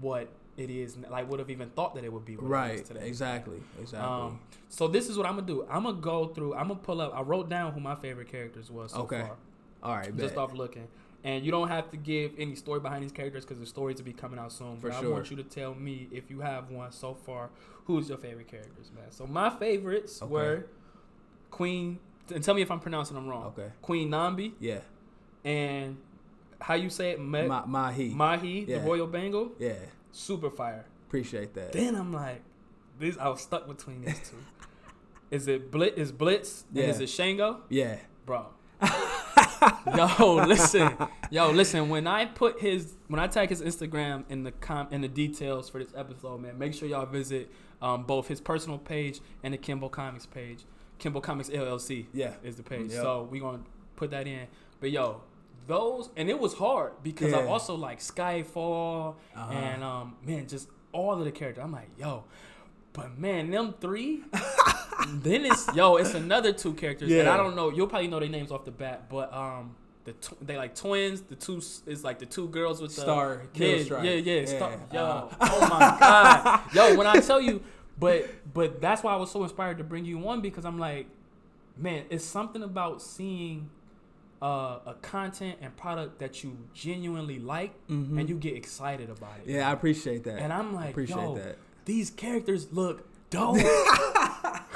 [0.00, 0.28] what
[0.62, 2.84] it is, like would have even thought that it would be right.
[2.84, 3.06] today.
[3.06, 3.60] Exactly.
[3.80, 4.08] Exactly.
[4.08, 5.66] Um, so this is what I'm gonna do.
[5.68, 6.54] I'm gonna go through.
[6.54, 7.12] I'm gonna pull up.
[7.14, 9.22] I wrote down who my favorite characters was so okay.
[9.22, 9.36] far.
[9.82, 10.16] All right.
[10.16, 10.38] Just bet.
[10.38, 10.88] off looking.
[11.24, 14.04] And you don't have to give any story behind these characters because the stories will
[14.04, 14.78] be coming out soon.
[14.78, 15.08] For but sure.
[15.08, 17.50] I want you to tell me if you have one so far.
[17.84, 19.10] Who's your favorite characters, man?
[19.10, 20.30] So my favorites okay.
[20.30, 20.66] were
[21.50, 21.98] Queen.
[22.32, 23.46] And tell me if I'm pronouncing them wrong.
[23.46, 23.70] Okay.
[23.82, 24.52] Queen Nambi.
[24.58, 24.80] Yeah.
[25.44, 25.96] And
[26.60, 27.20] how you say it?
[27.20, 28.08] Ma- Mahi.
[28.14, 28.78] Mahi, yeah.
[28.78, 29.52] the Royal Bengal.
[29.58, 29.74] Yeah.
[30.12, 30.84] Super fire.
[31.08, 31.72] Appreciate that.
[31.72, 32.42] Then I'm like,
[32.98, 33.16] this.
[33.18, 34.36] I was stuck between these two.
[35.30, 35.98] is it Blitz?
[35.98, 36.64] Is Blitz?
[36.72, 36.84] Yeah.
[36.84, 37.62] is it Shango?
[37.68, 37.96] Yeah.
[38.24, 38.46] Bro.
[39.96, 40.96] yo, listen,
[41.30, 41.88] yo, listen.
[41.88, 45.68] When I put his, when I tag his Instagram in the com in the details
[45.68, 47.50] for this episode, man, make sure y'all visit
[47.80, 50.64] um, both his personal page and the Kimble Comics page.
[50.98, 52.90] Kimble Comics LLC, yeah, is the page.
[52.90, 53.02] Yep.
[53.02, 53.62] So we gonna
[53.96, 54.46] put that in.
[54.80, 55.22] But yo,
[55.66, 57.38] those and it was hard because yeah.
[57.38, 59.52] I also like Skyfall uh-huh.
[59.52, 61.64] and um man, just all of the characters.
[61.64, 62.24] I'm like, yo,
[62.92, 64.22] but man, them three.
[65.08, 67.24] then it's yo, it's another two characters yeah.
[67.24, 67.70] that I don't know.
[67.70, 71.22] You'll probably know their names off the bat, but um, the tw- they like twins.
[71.22, 73.42] The two is like the two girls with the star.
[73.54, 74.46] Yeah, yeah, yeah, yeah.
[74.46, 75.36] Star, yo, uh-huh.
[75.40, 76.96] oh my god, yo.
[76.96, 77.62] When I tell you,
[77.98, 81.06] but but that's why I was so inspired to bring you on because I'm like,
[81.76, 83.70] man, it's something about seeing
[84.42, 88.18] uh, a content and product that you genuinely like mm-hmm.
[88.18, 89.48] and you get excited about it.
[89.48, 89.68] Yeah, man.
[89.68, 90.40] I appreciate that.
[90.40, 91.58] And I'm like, I appreciate yo, that.
[91.84, 93.56] These characters look dope.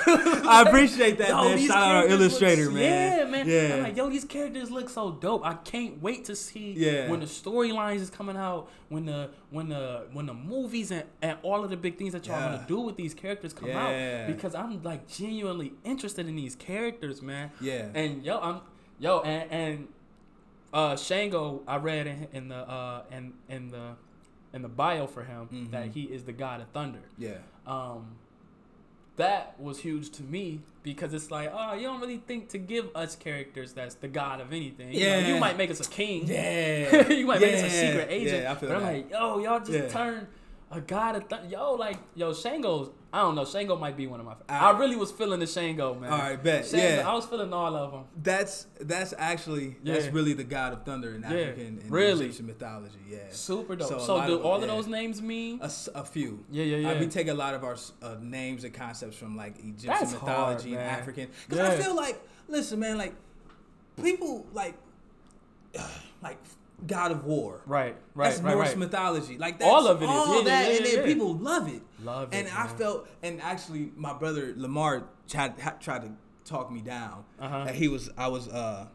[0.08, 1.58] I appreciate that, yo, man.
[1.66, 3.18] Shout out our illustrator, man.
[3.18, 3.48] Yeah, man.
[3.48, 3.74] Yeah.
[3.74, 5.44] I'm like, yo, these characters look so dope.
[5.44, 7.10] I can't wait to see yeah.
[7.10, 11.38] when the storylines is coming out, when the when the when the movies and, and
[11.42, 12.52] all of the big things that y'all yeah.
[12.52, 14.26] gonna do with these characters come yeah.
[14.26, 14.26] out.
[14.28, 17.50] Because I'm like genuinely interested in these characters, man.
[17.60, 17.88] Yeah.
[17.94, 18.60] And yo, I'm
[18.98, 19.88] yo and and
[20.72, 23.92] uh Shango, I read in, in the uh in in the
[24.52, 25.70] in the bio for him mm-hmm.
[25.70, 27.02] that he is the god of thunder.
[27.18, 27.38] Yeah.
[27.66, 28.16] Um
[29.16, 32.90] that was huge to me because it's like, oh, you don't really think to give
[32.94, 34.92] us characters that's the god of anything.
[34.92, 35.16] Yeah.
[35.16, 36.26] You, know, you might make us a king.
[36.26, 37.08] Yeah.
[37.12, 37.46] you might yeah.
[37.46, 38.42] make us a secret agent.
[38.42, 38.86] Yeah, I feel but that.
[38.86, 39.88] I'm like, yo, y'all just yeah.
[39.88, 40.28] turn
[40.70, 42.90] a god of th- yo, like yo, Shango's.
[43.12, 43.44] I don't know.
[43.44, 44.34] Shango might be one of my.
[44.48, 46.12] I really was feeling the Shango man.
[46.12, 46.66] All right, bet.
[46.66, 48.04] Shango, yeah, I was feeling all of them.
[48.20, 52.26] That's that's actually that's really the god of thunder in African and really?
[52.26, 52.98] Egyptian mythology.
[53.08, 53.88] Yeah, super dope.
[53.88, 56.44] So, so do of, all of those names mean a, a, few?
[56.50, 57.00] Yeah, yeah, yeah.
[57.00, 60.74] we take a lot of our uh, names and concepts from like Egyptian that's mythology
[60.74, 61.28] hard, and African.
[61.48, 63.14] Because I feel like, listen, man, like
[64.02, 64.74] people like
[66.22, 66.38] like
[66.84, 67.62] God of War.
[67.66, 68.78] Right, right, that's right, Norse right.
[68.78, 69.38] mythology.
[69.38, 70.38] Like that's all of it all is.
[70.38, 71.82] Yeah, that, yeah, and then people love it.
[72.02, 72.50] Love and it.
[72.50, 76.10] And I felt, and actually, my brother Lamar tried tried to
[76.44, 77.24] talk me down.
[77.40, 77.66] Uh-huh.
[77.72, 78.86] he was, I was, uh,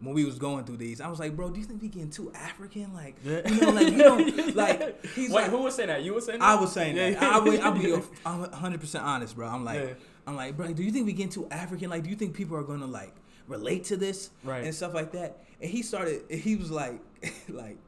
[0.00, 2.10] when we was going through these, I was like, bro, do you think we getting
[2.10, 2.94] too African?
[2.94, 5.04] Like, you know, like we don't like.
[5.14, 6.02] He's Wait, like, who was saying that?
[6.02, 6.44] You were saying that?
[6.48, 7.22] I was saying that.
[7.22, 7.92] I would, I'll be,
[8.26, 9.48] I'm 100 percent honest, bro.
[9.48, 11.90] I'm like, I'm like, bro, do you think we getting too African?
[11.90, 13.14] Like, do you think people are gonna like
[13.48, 14.64] relate to this right.
[14.64, 15.38] and stuff like that?
[15.60, 17.00] And he started, he was like,
[17.48, 17.78] like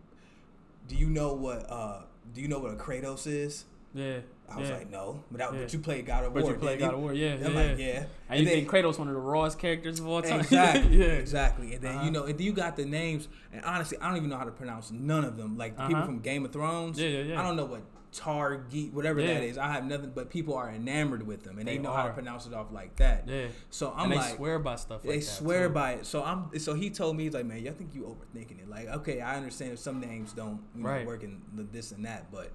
[0.89, 2.03] do you know what uh
[2.35, 3.65] do you know what a Kratos is?
[3.95, 4.21] Yeah.
[4.49, 4.77] I was yeah.
[4.77, 5.61] like, no, but, I, yeah.
[5.63, 6.43] but you played God of War.
[6.43, 7.35] But you played God of War, yeah.
[7.35, 7.49] I'm yeah.
[7.49, 7.87] like, yeah.
[7.87, 10.41] And, and you then, think Kratos one of the rawest characters of all time?
[10.53, 11.75] Exactly, yeah, exactly.
[11.75, 12.05] And then uh-huh.
[12.05, 14.51] you know, and you got the names, and honestly, I don't even know how to
[14.51, 15.57] pronounce none of them.
[15.57, 15.89] Like the uh-huh.
[15.89, 16.99] people from Game of Thrones.
[16.99, 17.41] Yeah, yeah, yeah.
[17.41, 17.83] I don't know what
[18.13, 19.35] tar geek, whatever yeah.
[19.35, 19.59] that is.
[19.59, 22.03] I have nothing, but people are enamored with them, and they, they know are.
[22.03, 23.27] how to pronounce it off like that.
[23.27, 23.47] Yeah.
[23.71, 25.03] So I'm and like, swear by stuff.
[25.03, 25.75] They like swear too.
[25.75, 26.07] by it.
[26.07, 26.59] So I'm.
[26.59, 28.69] So he told me he's like, man, I think you overthinking it.
[28.69, 31.07] Like, okay, I understand if some names don't you know, right.
[31.07, 31.41] work in
[31.73, 32.51] this and that, but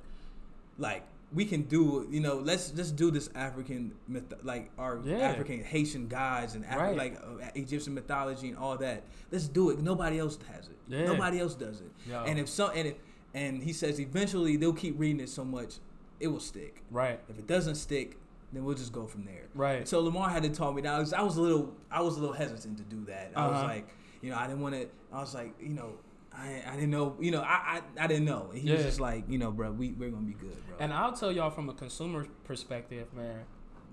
[0.78, 1.03] like
[1.34, 5.18] we can do you know let's just do this african myth like our yeah.
[5.18, 6.97] african haitian gods and Afri- right.
[6.97, 11.05] like uh, egyptian mythology and all that let's do it nobody else has it yeah.
[11.05, 12.24] nobody else does it Yo.
[12.24, 12.95] and if so and if
[13.38, 15.76] and he says eventually they'll keep reading it so much
[16.20, 18.18] it will stick right if it doesn't stick
[18.52, 21.00] then we'll just go from there right so lamar had to tell me that I
[21.00, 23.52] was, I was a little i was a little hesitant to do that i uh-huh.
[23.52, 23.90] was like
[24.22, 25.94] you know i didn't want to i was like you know
[26.40, 28.52] I, I didn't know, you know, I, I, I didn't know.
[28.54, 28.76] he yeah.
[28.76, 30.78] was just like, you know, bro, we, we're going to be good, bro.
[30.80, 33.46] And I'll tell y'all from a consumer perspective, man,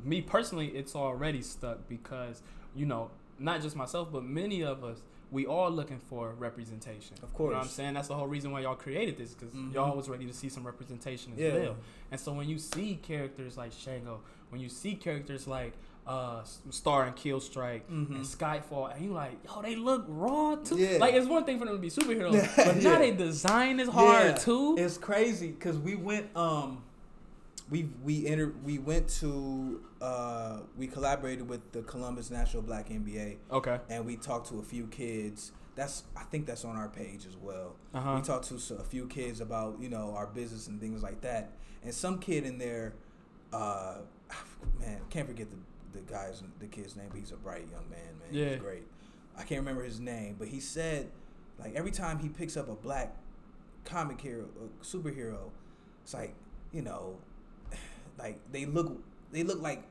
[0.05, 2.43] me personally, it's already stuck because,
[2.77, 5.03] you know, not just myself, but many of us,
[5.35, 7.17] we all looking for representation.
[7.23, 7.49] Of course.
[7.49, 7.95] You know what I'm saying?
[7.95, 9.75] That's the whole reason why y'all created this because mm-hmm.
[9.75, 11.55] y'all was ready to see some representation as yeah.
[11.55, 11.77] well.
[12.13, 14.21] And so when you see characters like Shango,
[14.51, 15.73] when you see characters like
[16.07, 18.15] uh star and kill strike mm-hmm.
[18.15, 20.99] and skyfall and you like yo they look raw too yeah.
[20.99, 22.91] like it's one thing for them to be superheroes but yeah.
[22.91, 24.35] now they design is hard yeah.
[24.35, 26.83] too it's crazy because we went um
[27.75, 33.37] we we entered we went to uh we collaborated with the columbus national black mba
[33.51, 37.27] okay and we talked to a few kids that's i think that's on our page
[37.27, 38.15] as well uh-huh.
[38.15, 41.51] we talked to a few kids about you know our business and things like that
[41.83, 42.95] and some kid in there
[43.53, 43.97] uh
[44.81, 45.57] man can't forget the
[45.95, 48.29] the guy's the kid's name, but he's a bright young man, man.
[48.31, 48.51] Yeah.
[48.51, 48.83] He's great.
[49.37, 51.09] I can't remember his name, but he said
[51.59, 53.17] like every time he picks up a black
[53.85, 55.51] comic hero, a superhero,
[56.03, 56.35] it's like
[56.73, 57.19] you know,
[58.19, 59.03] like they look
[59.33, 59.85] they look like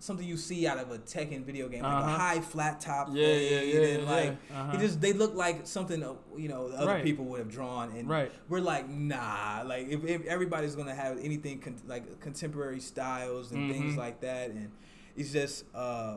[0.00, 2.14] something you see out of a Tekken video game, like uh-huh.
[2.14, 4.62] a high flat top yeah, yeah, yeah, and like yeah.
[4.62, 4.78] Uh-huh.
[4.78, 7.04] just they look like something uh, you know other right.
[7.04, 8.32] people would have drawn, and right.
[8.48, 13.70] we're like nah, like if, if everybody's gonna have anything con- like contemporary styles and
[13.70, 13.72] mm-hmm.
[13.72, 14.70] things like that, and
[15.16, 16.16] it's just uh,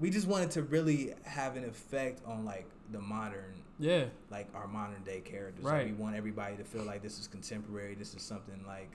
[0.00, 4.66] we just wanted to really have an effect on like the modern yeah like our
[4.66, 8.14] modern day characters right like, we want everybody to feel like this is contemporary this
[8.14, 8.90] is something like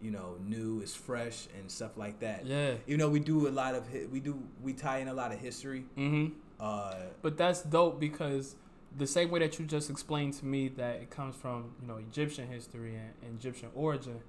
[0.00, 3.50] you know new is fresh and stuff like that yeah you know we do a
[3.50, 7.62] lot of we do we tie in a lot of history mm-hmm uh but that's
[7.62, 8.56] dope because
[8.96, 11.98] the same way that you just explained to me that it comes from you know
[11.98, 14.20] egyptian history and, and egyptian origin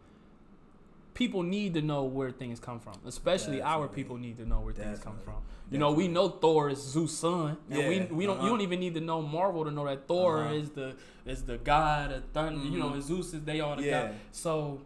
[1.19, 2.93] people need to know where things come from.
[3.05, 3.81] Especially Definitely.
[3.81, 4.95] our people need to know where Definitely.
[4.95, 5.33] things come from.
[5.69, 5.79] You Definitely.
[5.79, 7.89] know, we know Thor is Zeus' son, and yeah.
[7.89, 8.45] we we don't uh-huh.
[8.45, 10.53] you don't even need to know Marvel to know that Thor uh-huh.
[10.53, 10.95] is the
[11.25, 12.59] is the god of thunder.
[12.59, 12.73] Mm-hmm.
[12.73, 13.01] You know, mm-hmm.
[13.01, 14.01] Zeus is they all the yeah.
[14.03, 14.15] god.
[14.31, 14.81] So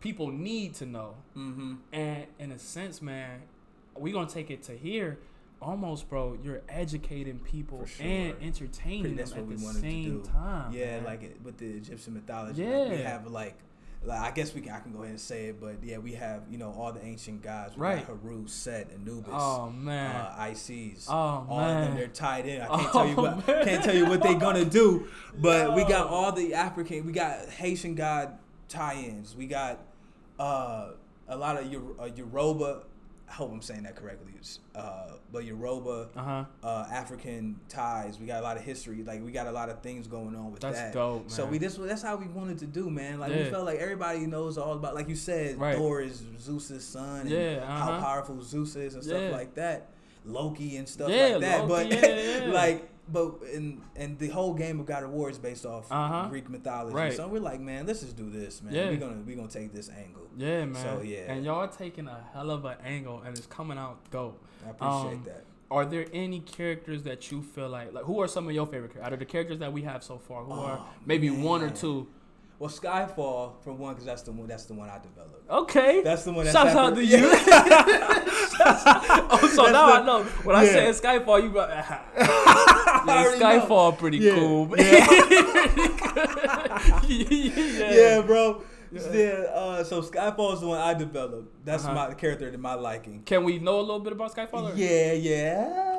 [0.00, 1.74] people need to know, mm-hmm.
[1.92, 3.42] and in a sense, man,
[3.94, 5.18] we're gonna take it to here.
[5.60, 6.36] Almost, bro.
[6.42, 8.04] You're educating people sure.
[8.04, 10.72] and entertaining them at the same time.
[10.72, 11.04] Yeah, man.
[11.04, 12.62] like it, with the Egyptian mythology.
[12.62, 13.54] Yeah, like we have like
[14.04, 16.12] like I guess we can I can go ahead and say it, but yeah, we
[16.12, 17.76] have you know all the ancient gods.
[17.76, 18.04] We right.
[18.04, 19.32] Haru, Set, Anubis.
[19.32, 20.14] Oh man.
[20.14, 21.06] Uh, Isis.
[21.08, 21.76] Oh all man.
[21.76, 22.62] of them they're tied in.
[22.62, 23.64] I can't oh, tell you what man.
[23.64, 27.06] can't tell you what they're gonna do, but we got all the African.
[27.06, 28.38] We got Haitian god
[28.68, 29.36] tie-ins.
[29.36, 29.80] We got
[30.38, 30.90] uh,
[31.28, 32.82] a lot of your uh, Yoruba
[33.28, 34.32] I hope I'm saying that correctly.
[34.74, 36.44] Uh, but Yoruba, uh-huh.
[36.62, 38.20] uh, African ties.
[38.20, 39.02] We got a lot of history.
[39.02, 40.94] Like we got a lot of things going on with that's that.
[40.94, 41.28] Dope, man.
[41.28, 43.18] So we this that's how we wanted to do, man.
[43.18, 43.44] Like yeah.
[43.44, 44.94] we felt like everybody knows all about.
[44.94, 45.76] Like you said, right.
[45.76, 47.22] Thor is Zeus's son.
[47.22, 47.92] And yeah, uh-huh.
[47.92, 49.30] how powerful Zeus is and stuff yeah.
[49.30, 49.90] like that.
[50.24, 51.68] Loki and stuff yeah, like that.
[51.68, 55.64] Loki, but like but and and the whole game of God of War is based
[55.64, 56.28] off uh-huh.
[56.28, 56.94] Greek mythology.
[56.94, 57.12] Right.
[57.12, 58.74] So we're like, man, let's just do this, man.
[58.74, 58.90] Yeah.
[58.90, 60.28] We're gonna we're gonna take this angle.
[60.36, 60.82] Yeah, man.
[60.82, 61.32] So yeah.
[61.32, 64.42] And y'all taking a hell of an angle and it's coming out dope.
[64.66, 65.44] I appreciate um, that.
[65.68, 68.92] Are there any characters that you feel like like who are some of your favorite
[68.92, 70.44] characters out of the characters that we have so far?
[70.44, 71.42] Who oh, are maybe man.
[71.42, 72.08] one or two?
[72.58, 74.48] Well, Skyfall for one, because that's the one.
[74.48, 75.50] That's the one I developed.
[75.50, 76.46] Okay, that's the one.
[76.46, 77.18] That's Shout out to you.
[79.28, 80.62] oh, so that's now the, I know when yeah.
[80.62, 81.68] I say Skyfall, you go.
[81.68, 82.00] yeah,
[83.38, 83.92] Skyfall know.
[83.92, 84.34] pretty yeah.
[84.34, 84.74] cool.
[84.78, 85.06] Yeah.
[87.06, 87.92] yeah.
[87.92, 88.62] yeah, bro.
[88.90, 89.50] Yeah.
[89.52, 91.64] Uh, so Skyfall is the one I developed.
[91.64, 92.08] That's uh-huh.
[92.08, 93.22] my character to my liking.
[93.24, 94.72] Can we know a little bit about Skyfall?
[94.72, 94.76] Or?
[94.76, 95.96] Yeah, yeah.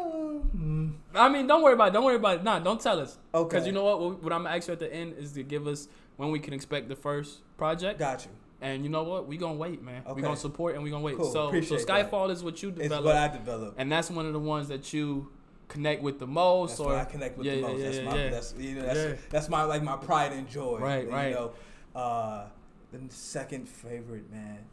[0.56, 0.94] Mm.
[1.14, 1.92] I mean, don't worry about it.
[1.92, 2.44] Don't worry about it.
[2.44, 3.18] Nah, don't tell us.
[3.34, 3.48] Okay.
[3.48, 4.24] Because you know what?
[4.24, 5.88] What I'm gonna ask you at the end is to give us
[6.18, 8.00] when we can expect the first project.
[8.00, 8.32] Got you.
[8.60, 9.28] And you know what?
[9.28, 10.02] We gonna wait, man.
[10.06, 10.14] Okay.
[10.14, 11.16] We gonna support and we gonna wait.
[11.16, 11.32] Cool.
[11.32, 12.34] So, Appreciate so Skyfall that.
[12.34, 12.94] is what you developed.
[12.94, 15.30] It's what I developed, and that's one of the ones that you
[15.68, 16.72] connect with the most.
[16.72, 17.78] That's or I connect with yeah, the most.
[17.78, 18.30] Yeah, that's yeah, my yeah.
[18.30, 20.80] that's you know that's that's my like my pride and joy.
[20.80, 21.34] Right, you right.
[21.34, 21.52] know,
[21.96, 22.46] uh,
[22.92, 24.66] the second favorite man.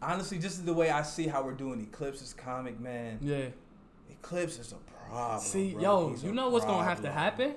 [0.00, 3.18] Honestly, just the way I see how we're doing Eclipse is comic, man.
[3.22, 3.46] Yeah.
[4.10, 5.40] Eclipse is a problem.
[5.40, 5.82] See, bro.
[5.82, 7.54] yo, He's you know what's gonna have to happen?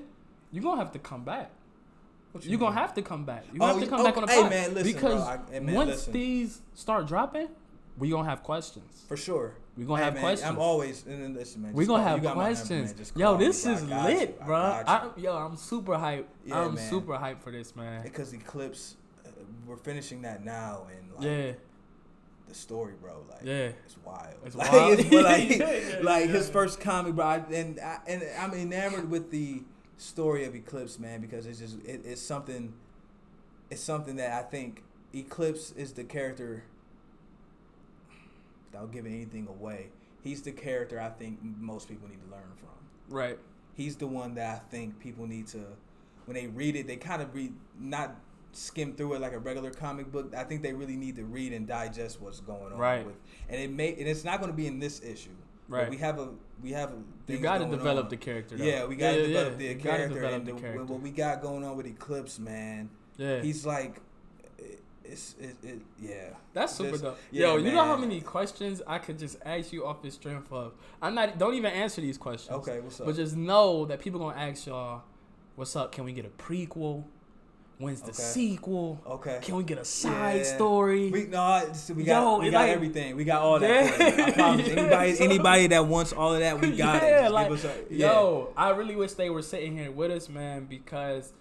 [0.51, 1.51] You're gonna have to come back.
[2.41, 3.45] You are gonna have to come back.
[3.53, 4.49] You oh, have to come back on the hey.
[4.49, 6.13] Man, listen, because I, hey, man, once listen.
[6.13, 7.49] these start dropping,
[7.97, 9.55] we gonna have questions for sure.
[9.77, 10.49] We gonna hey, have man, questions.
[10.49, 11.73] I'm always and listen, man.
[11.73, 13.13] We gonna have questions.
[13.15, 14.45] Yo, this is lit, you.
[14.45, 14.57] bro.
[14.57, 16.25] I, yo, I'm super hyped.
[16.45, 16.89] Yeah, I'm man.
[16.89, 18.03] super hyped for this, man.
[18.03, 19.29] Because Eclipse, uh,
[19.65, 21.51] we're finishing that now, and like, yeah.
[22.47, 24.35] The story, bro, like yeah, it's wild.
[24.45, 24.99] It's like, wild.
[24.99, 29.31] It's, like, yeah, like his first comic, bro, I, and I, and I'm enamored with
[29.31, 29.63] the
[29.97, 32.73] story of Eclipse, man, because it's just it, it's something.
[33.69, 34.83] It's something that I think
[35.13, 36.63] Eclipse is the character
[38.77, 39.87] without giving anything away,
[40.23, 43.15] he's the character I think most people need to learn from.
[43.15, 43.39] Right.
[43.75, 45.63] He's the one that I think people need to,
[46.25, 48.15] when they read it, they kind of read not
[48.51, 50.33] skim through it like a regular comic book.
[50.35, 52.77] I think they really need to read and digest what's going on.
[52.77, 53.05] Right.
[53.05, 53.15] With,
[53.49, 55.29] and it may and it's not going to be in this issue.
[55.67, 55.89] Right.
[55.89, 56.29] we have a
[56.61, 57.31] we have a.
[57.31, 58.09] You got to develop on.
[58.09, 58.57] the character.
[58.57, 58.63] Though.
[58.63, 59.67] Yeah, we got to yeah, develop yeah.
[59.67, 60.85] the character develop and the, the character.
[60.85, 62.89] what we got going on with Eclipse, man.
[63.17, 63.41] Yeah.
[63.41, 63.99] He's like
[64.59, 64.63] eh,
[65.03, 66.29] it's it, it yeah.
[66.53, 67.17] That's super dope.
[67.31, 70.51] Yeah, Yo, you know how many questions I could just ask you off the strength
[70.51, 70.73] of.
[71.01, 71.37] I'm not.
[71.37, 72.55] Don't even answer these questions.
[72.57, 73.07] Okay, what's up?
[73.07, 75.03] But just know that people gonna ask y'all,
[75.55, 75.91] "What's up?
[75.91, 77.03] Can we get a prequel?
[77.79, 78.23] When's the okay.
[78.23, 78.99] sequel?
[79.05, 79.39] Okay.
[79.43, 80.55] Can we get a side yeah.
[80.55, 81.11] story?
[81.11, 81.63] We no,
[81.93, 83.15] we got Yo, we got like, everything.
[83.15, 83.99] We got all that.
[83.99, 84.25] Yeah.
[84.25, 84.67] I promise.
[84.69, 87.31] Anybody anybody that wants all of that, we got yeah, it.
[87.31, 88.07] Like, a, yeah.
[88.13, 91.33] Yo, I really wish they were sitting here with us, man, because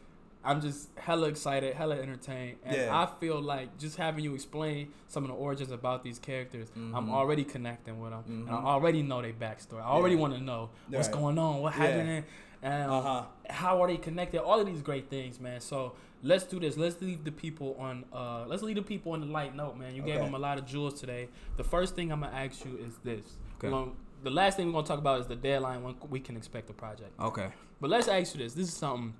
[0.44, 2.96] I'm just hella excited, hella entertained, and yeah.
[2.96, 6.94] I feel like just having you explain some of the origins about these characters, mm-hmm.
[6.94, 8.40] I'm already connecting with them, mm-hmm.
[8.42, 8.66] and I mm-hmm.
[8.66, 9.80] already know their backstory.
[9.80, 11.16] I already want to know what's right.
[11.16, 12.24] going on, what happened,
[12.62, 13.22] and uh-huh.
[13.50, 14.40] how are they connected.
[14.40, 15.60] All of these great things, man.
[15.60, 15.94] So
[16.26, 16.76] let's do this.
[16.76, 18.04] Let's leave the people on.
[18.12, 19.94] Uh, let's leave the people on the light note, man.
[19.94, 20.12] You okay.
[20.12, 21.28] gave them a lot of jewels today.
[21.56, 23.36] The first thing I'm gonna ask you is this.
[23.58, 23.70] Okay.
[23.70, 26.66] Gonna, the last thing we're gonna talk about is the deadline when we can expect
[26.66, 27.18] the project.
[27.20, 27.48] Okay.
[27.80, 28.54] But let's ask you this.
[28.54, 29.14] This is something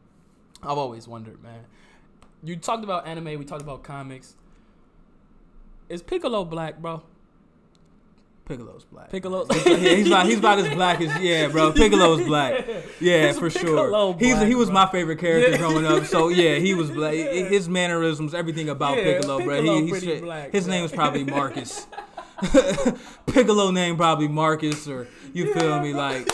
[0.62, 1.64] I've always wondered, man.
[2.42, 3.38] You talked about anime.
[3.38, 4.34] We talked about comics.
[5.88, 7.02] Is Piccolo black, bro?
[8.46, 9.10] Piccolo's black.
[9.10, 9.44] Piccolo.
[9.66, 11.72] yeah, he's about he's about as black as yeah, bro.
[11.72, 12.64] Piccolo's black.
[13.00, 13.90] Yeah, for sure.
[13.90, 14.74] Black, he's he was bro.
[14.74, 15.56] my favorite character yeah.
[15.58, 16.04] growing up.
[16.06, 17.14] So yeah, he was black.
[17.56, 19.62] His mannerisms, everything about yeah, Piccolo, bro.
[19.62, 20.74] He, he black, his bro.
[20.74, 21.86] name was probably Marcus.
[23.26, 26.30] Piccolo name probably Marcus or you feel me like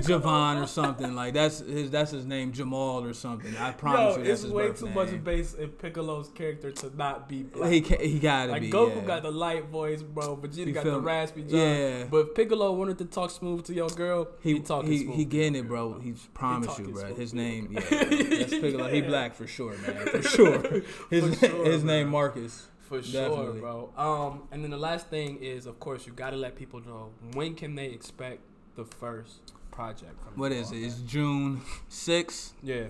[0.00, 1.90] Javon or something like that's his.
[1.90, 3.56] That's his name, Jamal or something.
[3.56, 4.94] I promise Yo, you, that's it's way too name.
[4.94, 7.70] much based in Piccolo's character to not be black.
[7.70, 8.70] He he gotta like be.
[8.70, 9.02] Goku yeah.
[9.02, 10.36] got the light voice, bro.
[10.36, 11.56] Vegeta you got the raspy jaw.
[11.56, 12.04] Yeah.
[12.10, 15.16] But if Piccolo wanted to talk smooth to your girl, he, he talking he, smooth.
[15.16, 15.98] He getting it, bro.
[16.00, 17.14] He's promise you, bro.
[17.14, 18.88] His name, yeah, that's Piccolo.
[18.88, 20.06] He black for sure, man.
[20.10, 20.82] For sure.
[21.10, 22.68] His for sure, his name Marcus.
[22.80, 23.60] For sure, Definitely.
[23.60, 23.92] bro.
[23.96, 27.10] Um, and then the last thing is, of course, you got to let people know
[27.34, 28.40] when can they expect
[28.74, 30.14] the first project.
[30.34, 30.78] What is it?
[30.78, 32.52] It's June 6th.
[32.62, 32.84] Yeah.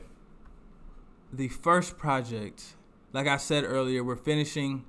[1.33, 2.75] The first project,
[3.13, 4.85] like I said earlier, we're finishing.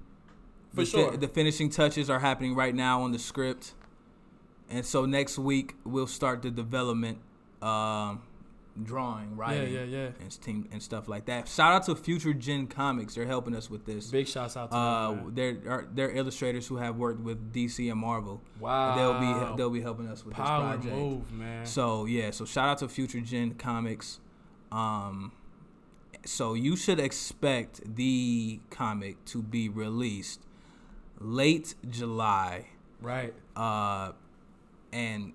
[0.74, 1.12] For the sure.
[1.12, 3.74] Fi- the finishing touches are happening right now on the script.
[4.70, 7.20] And so next week, we'll start the development.
[7.62, 8.22] Um,
[8.82, 11.48] drawing, writing, yeah, yeah, yeah, and team and stuff like that.
[11.48, 14.10] Shout out to Future Gen Comics; they're helping us with this.
[14.12, 15.32] Big shouts out to uh, them.
[15.34, 18.42] They're they're illustrators who have worked with DC and Marvel.
[18.60, 20.96] Wow, they'll be they'll be helping us with Power this project.
[20.96, 21.66] Move, man.
[21.66, 24.20] So yeah, so shout out to Future Gen Comics.
[24.72, 25.34] Um,
[26.26, 30.42] so you should expect the comic to be released
[31.20, 32.68] late July.
[33.02, 33.34] Right.
[33.56, 34.12] Uh,
[34.92, 35.34] and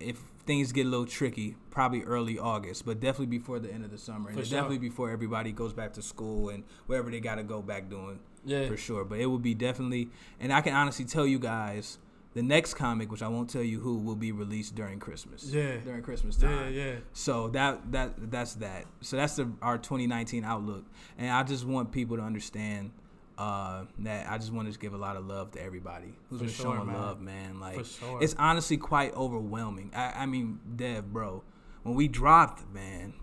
[0.00, 3.90] if things get a little tricky, probably early August, but definitely before the end of
[3.90, 4.44] the summer, and sure.
[4.44, 8.20] definitely before everybody goes back to school and wherever they got to go back doing.
[8.44, 9.04] Yeah, for sure.
[9.04, 11.98] But it will be definitely, and I can honestly tell you guys,
[12.34, 15.50] the next comic, which I won't tell you who, will be released during Christmas.
[15.50, 16.72] Yeah, during Christmas time.
[16.72, 16.94] Yeah, yeah.
[17.12, 18.84] So that that that's that.
[19.00, 20.84] So that's the our 2019 outlook,
[21.18, 22.92] and I just want people to understand
[23.38, 26.44] uh, that I just wanted to give a lot of love to everybody who's For
[26.44, 26.96] been sure, showing man.
[26.96, 27.60] love, man.
[27.60, 28.22] Like sure.
[28.22, 29.90] it's honestly quite overwhelming.
[29.94, 31.42] I, I mean, Dev, bro,
[31.82, 33.14] when we dropped, man,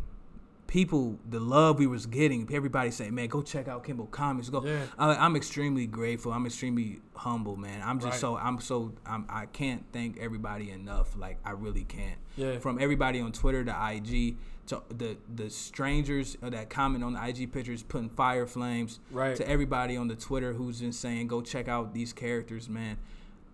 [0.74, 4.66] people, the love we was getting, everybody saying, "Man, go check out Kimble Comics." Go.
[4.66, 4.86] Yeah.
[4.98, 6.34] I, am extremely grateful.
[6.34, 7.84] I'm extremely humble, man.
[7.86, 8.20] I'm just right.
[8.20, 11.16] so I'm so I'm, I can't thank everybody enough.
[11.16, 12.18] Like I really can't.
[12.36, 12.58] Yeah.
[12.58, 17.24] From everybody on Twitter to IG to the the strangers uh, that comment on the
[17.24, 19.36] IG pictures putting fire flames right.
[19.36, 22.98] to everybody on the Twitter who's been saying go check out these characters, man.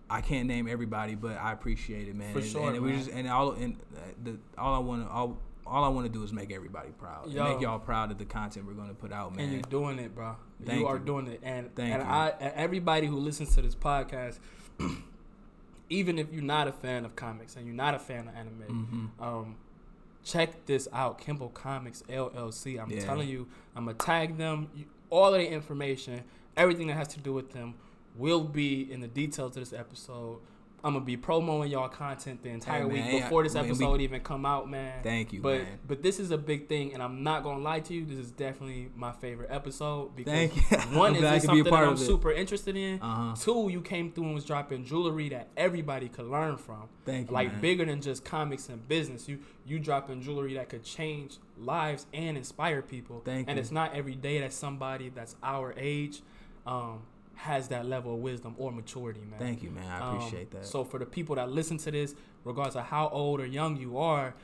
[0.08, 2.32] I can't name everybody, but I appreciate it, man.
[2.32, 5.12] For and, sure, and we just and all and uh, the all I want to
[5.12, 7.30] all all I want to do is make everybody proud.
[7.30, 9.44] Yo, make y'all proud of the content we're going to put out, man.
[9.44, 10.36] And you're doing it, bro.
[10.64, 12.08] Thank you are doing it, and Thank and you.
[12.08, 14.38] I and everybody who listens to this podcast.
[15.90, 18.62] even if you're not a fan of comics and you're not a fan of anime,
[19.18, 19.22] mm-hmm.
[19.22, 19.56] um,
[20.24, 22.80] check this out, Kimble Comics LLC.
[22.80, 23.04] I'm yeah.
[23.04, 24.68] telling you, I'm gonna tag them.
[25.10, 26.22] All of the information,
[26.56, 27.74] everything that has to do with them,
[28.14, 30.38] will be in the details of this episode.
[30.82, 34.20] I'm gonna be promoting y'all content the entire hey, week before this episode we, even
[34.20, 35.02] come out, man.
[35.02, 35.78] Thank you, but man.
[35.86, 38.04] but this is a big thing, and I'm not gonna lie to you.
[38.04, 40.50] This is definitely my favorite episode because
[40.92, 43.00] one is this something that I'm super interested in.
[43.00, 43.34] Uh-huh.
[43.36, 46.88] Two, you came through and was dropping jewelry that everybody could learn from.
[47.04, 47.60] Thank you, like man.
[47.60, 49.28] bigger than just comics and business.
[49.28, 53.22] You you dropping jewelry that could change lives and inspire people.
[53.24, 53.60] Thank and you.
[53.60, 56.22] it's not every day that somebody that's our age.
[56.66, 57.02] Um,
[57.40, 59.38] has that level of wisdom or maturity, man.
[59.38, 59.86] Thank you, man.
[59.86, 60.66] I um, appreciate um, that.
[60.66, 62.14] So for the people that listen to this,
[62.44, 64.34] regardless of how old or young you are,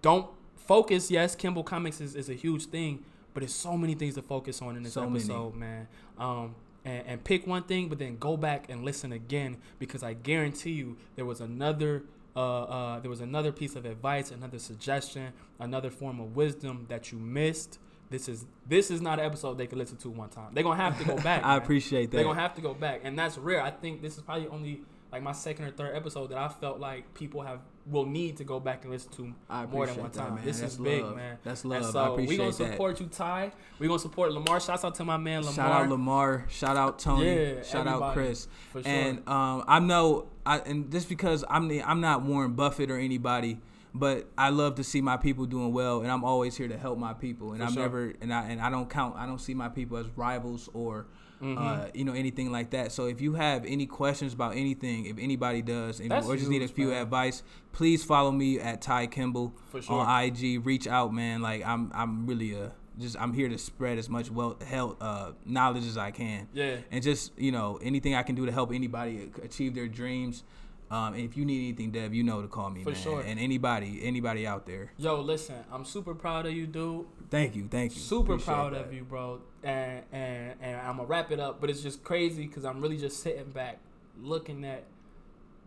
[0.00, 1.10] don't focus.
[1.10, 3.04] Yes, Kimble Comics is, is a huge thing,
[3.34, 5.72] but there's so many things to focus on in this so episode, many.
[5.72, 5.88] man.
[6.18, 6.54] Um,
[6.84, 10.72] and, and pick one thing, but then go back and listen again because I guarantee
[10.72, 12.04] you there was another
[12.36, 17.10] uh, uh, there was another piece of advice, another suggestion, another form of wisdom that
[17.10, 17.80] you missed
[18.10, 20.50] this is this is not an episode they can listen to one time.
[20.52, 21.44] They're gonna have to go back.
[21.44, 21.62] I man.
[21.62, 22.16] appreciate that.
[22.16, 23.62] They're gonna have to go back, and that's rare.
[23.62, 24.82] I think this is probably only
[25.12, 28.44] like my second or third episode that I felt like people have will need to
[28.44, 29.34] go back and listen to
[29.70, 30.36] more than one time.
[30.36, 31.16] That, this That's is big, love.
[31.16, 31.38] man.
[31.42, 31.82] That's love.
[31.82, 33.04] And so we gonna support that.
[33.04, 33.52] you, Ty.
[33.78, 34.60] We gonna support Lamar.
[34.60, 35.54] Shouts out to my man Lamar.
[35.54, 36.46] Shout out Lamar.
[36.48, 37.26] Shout out Tony.
[37.26, 38.48] Yeah, Shout out Chris.
[38.72, 38.92] For sure.
[38.92, 42.98] And um, I know, I and just because I'm the, I'm not Warren Buffett or
[42.98, 43.58] anybody
[43.98, 46.98] but I love to see my people doing well, and I'm always here to help
[46.98, 47.52] my people.
[47.52, 47.82] And For I'm sure.
[47.82, 49.16] never and I and I don't count.
[49.16, 51.06] I don't see my people as rivals or.
[51.40, 51.56] Mm-hmm.
[51.56, 52.90] Uh, you know anything like that.
[52.90, 56.62] So if you have any questions about anything, if anybody does, and or just need
[56.62, 57.00] a few man.
[57.00, 60.00] advice, please follow me at Ty Kimble sure.
[60.00, 60.66] on IG.
[60.66, 61.40] Reach out, man.
[61.40, 65.32] Like I'm, I'm really a just I'm here to spread as much wealth, health, uh,
[65.44, 66.48] knowledge as I can.
[66.52, 66.78] Yeah.
[66.90, 70.44] And just you know anything I can do to help anybody achieve their dreams.
[70.90, 73.00] Um, if you need anything, Dev, you know to call me, For man.
[73.00, 73.20] sure.
[73.20, 74.92] And anybody, anybody out there.
[74.96, 77.06] Yo, listen, I'm super proud of you, dude.
[77.30, 78.00] Thank you, thank you.
[78.00, 78.86] Super Appreciate proud that.
[78.86, 79.40] of you, bro.
[79.62, 82.96] And and and I'm gonna wrap it up, but it's just crazy because I'm really
[82.96, 83.78] just sitting back,
[84.18, 84.84] looking at,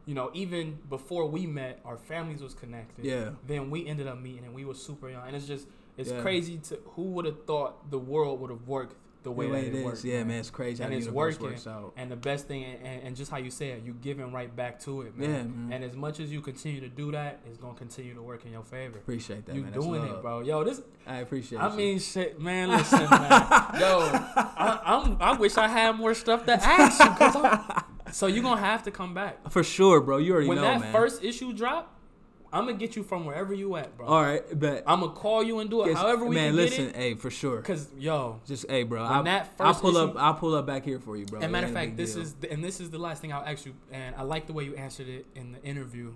[0.05, 3.05] you know, even before we met, our families was connected.
[3.05, 3.31] Yeah.
[3.45, 5.67] Then we ended up meeting, and we were super young, and it's just
[5.97, 6.21] it's yeah.
[6.21, 9.67] crazy to who would have thought the world would have worked the way, the way
[9.67, 10.03] it, it works.
[10.03, 10.27] Yeah, man.
[10.27, 11.55] man, it's crazy and it's working.
[11.97, 14.79] And the best thing, and, and, just how you say it, you giving right back
[14.81, 15.29] to it, man.
[15.29, 15.73] Yeah, man.
[15.73, 18.51] And as much as you continue to do that, it's gonna continue to work in
[18.51, 18.97] your favor.
[18.97, 19.55] Appreciate that.
[19.55, 19.73] You man.
[19.73, 20.41] doing it, bro.
[20.41, 20.81] Yo, this.
[21.05, 21.59] I appreciate.
[21.59, 21.77] I you.
[21.77, 22.69] mean, shit, man.
[22.69, 23.09] Listen, man.
[23.79, 27.83] Yo, I, I'm, I wish I had more stuff to ask you.
[28.13, 30.17] So you're gonna have to come back for sure, bro.
[30.17, 32.00] You already when know, that first issue dropped
[32.53, 34.07] I'm gonna get you from wherever you at, bro.
[34.07, 34.83] All right, bet.
[34.85, 36.99] I'm gonna call you and do it however we man, can listen, get it.
[36.99, 37.61] hey, for sure.
[37.61, 39.03] Cause yo, just hey, bro.
[39.03, 40.15] I'll, that first I'll pull issue, up.
[40.17, 41.39] I'll pull up back here for you, bro.
[41.39, 42.23] And matter of fact, this deal.
[42.23, 43.73] is the, and this is the last thing I'll ask you.
[43.91, 46.13] And I like the way you answered it in the interview.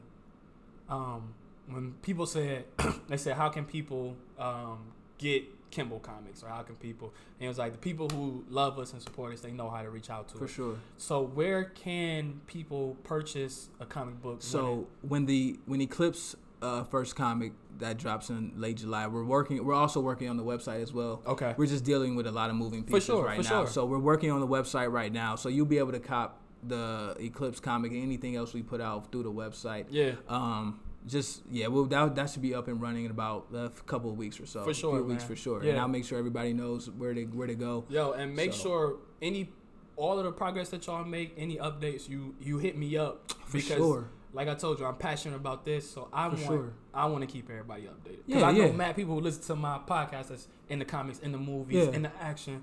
[0.89, 1.33] Um,
[1.67, 2.65] when people said,
[3.07, 4.79] they said, how can people um
[5.17, 5.45] get
[5.75, 7.13] Kimble Comics or how can people?
[7.39, 9.81] And it was like the people who love us and support us, they know how
[9.81, 10.49] to reach out to for us.
[10.51, 10.75] For sure.
[10.95, 14.37] So where can people purchase a comic book?
[14.39, 19.05] So when, it, when the when Eclipse uh, first comic that drops in late July.
[19.07, 19.63] We're working.
[19.63, 21.21] We're also working on the website as well.
[21.27, 21.53] Okay.
[21.57, 23.49] We're just dealing with a lot of moving pieces sure, right now.
[23.49, 23.67] Sure.
[23.67, 25.35] So we're working on the website right now.
[25.35, 29.11] So you'll be able to cop the Eclipse comic and anything else we put out
[29.11, 29.87] through the website.
[29.89, 30.13] Yeah.
[30.29, 30.79] Um.
[31.07, 34.17] Just yeah, well that that should be up and running in about a couple of
[34.17, 34.63] weeks or so.
[34.63, 35.63] For sure, a few weeks for sure.
[35.63, 35.71] Yeah.
[35.71, 37.85] And I'll make sure everybody knows where to where to go.
[37.89, 38.63] Yo, and make so.
[38.63, 39.51] sure any
[39.95, 43.59] all of the progress that y'all make, any updates, you you hit me up for
[43.59, 46.73] sure like I told you, I'm passionate about this, so I For want sure.
[46.93, 48.25] I want to keep everybody updated.
[48.27, 48.71] Because yeah, I know yeah.
[48.73, 51.93] mad people who listen to my podcast that's in the comics, in the movies, yeah.
[51.93, 52.61] in the action.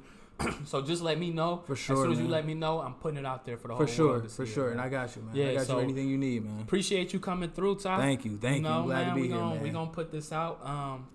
[0.67, 1.63] so just let me know.
[1.67, 1.97] For sure.
[1.97, 2.27] As soon as man.
[2.27, 4.19] you let me know, I'm putting it out there for the whole for whole sure,
[4.19, 4.31] world.
[4.31, 5.37] For sure, it, and I got you, man.
[5.37, 6.61] Yeah, I got so you anything you need, man.
[6.61, 7.99] Appreciate you coming through, Ty.
[7.99, 8.69] Thank you, thank you.
[8.69, 8.75] you.
[8.75, 9.63] Know, Glad man, to be we here, gonna, man.
[9.63, 10.65] We gonna put this out.
[10.65, 11.07] Um,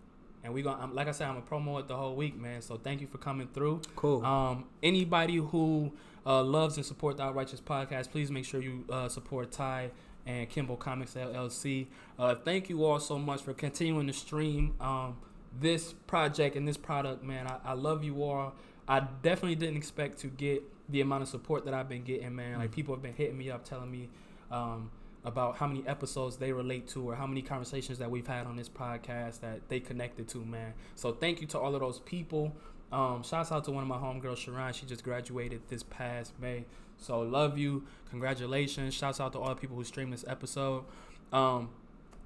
[0.44, 2.62] and we're gonna like I said, I'm gonna promo it the whole week, man.
[2.62, 3.82] So thank you for coming through.
[3.96, 4.26] Cool.
[4.26, 5.92] Um, anybody who
[6.26, 9.92] uh, loves and support the Outrighteous podcast, please make sure you uh, support Ty
[10.26, 11.88] and Kimble Comics LLC.
[12.20, 15.18] Uh, thank you all so much for continuing to stream um,
[15.60, 17.48] this project and this product, man.
[17.48, 18.54] I, I, love you all.
[18.88, 22.60] I definitely didn't expect to get the amount of support that I've been getting, man.
[22.60, 24.10] Like people have been hitting me up, telling me
[24.50, 24.90] um,
[25.26, 28.56] about how many episodes they relate to or how many conversations that we've had on
[28.56, 30.74] this podcast that they connected to, man.
[30.96, 32.56] So thank you to all of those people.
[32.92, 34.72] Um, shouts out to one of my homegirls, Sharon.
[34.72, 36.66] She just graduated this past May.
[36.98, 37.84] So love you.
[38.10, 38.94] Congratulations.
[38.94, 40.86] Shouts out to all the people who streamed this episode.
[41.34, 41.70] Um,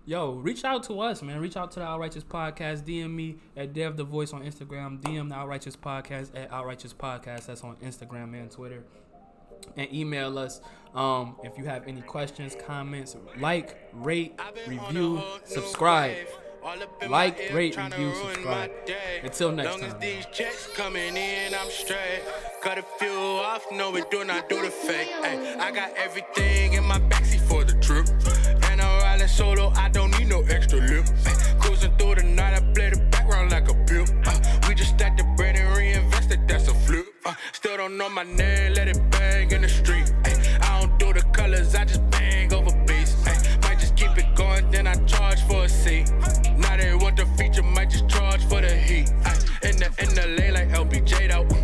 [0.06, 1.40] yo, reach out to us, man.
[1.40, 2.84] Reach out to the Outrighteous Podcast.
[2.84, 5.02] DM me at Dev the Voice on Instagram.
[5.02, 7.48] DM the Outrighteous Podcast at Outrighteous Podcast.
[7.48, 8.84] That's on Instagram and Twitter.
[9.78, 10.60] And email us
[10.96, 16.18] um, if you have any questions, comments, like, rate, review, subscribe.
[17.08, 18.72] Like, rate, review, subscribe.
[19.24, 20.00] Until next time.
[20.00, 22.24] These checks coming in, I'm straight.
[22.62, 25.10] Cut a few off, no, we do not do the fake.
[25.24, 27.31] I got everything in my back
[29.42, 31.06] solo, I don't need no extra lip.
[31.62, 34.10] Cruising through the night, I play the background like a pimp.
[34.68, 37.08] We just stack the bread and reinvest it, that's a flip.
[37.52, 40.08] Still don't know my name, let it bang in the street.
[40.68, 43.14] I don't do the colors, I just bang over beats.
[43.64, 46.12] Might just keep it going, then I charge for a seat.
[46.64, 49.10] Now they want the feature, might just charge for the heat.
[49.68, 51.61] In the, in the lane like LBJ though.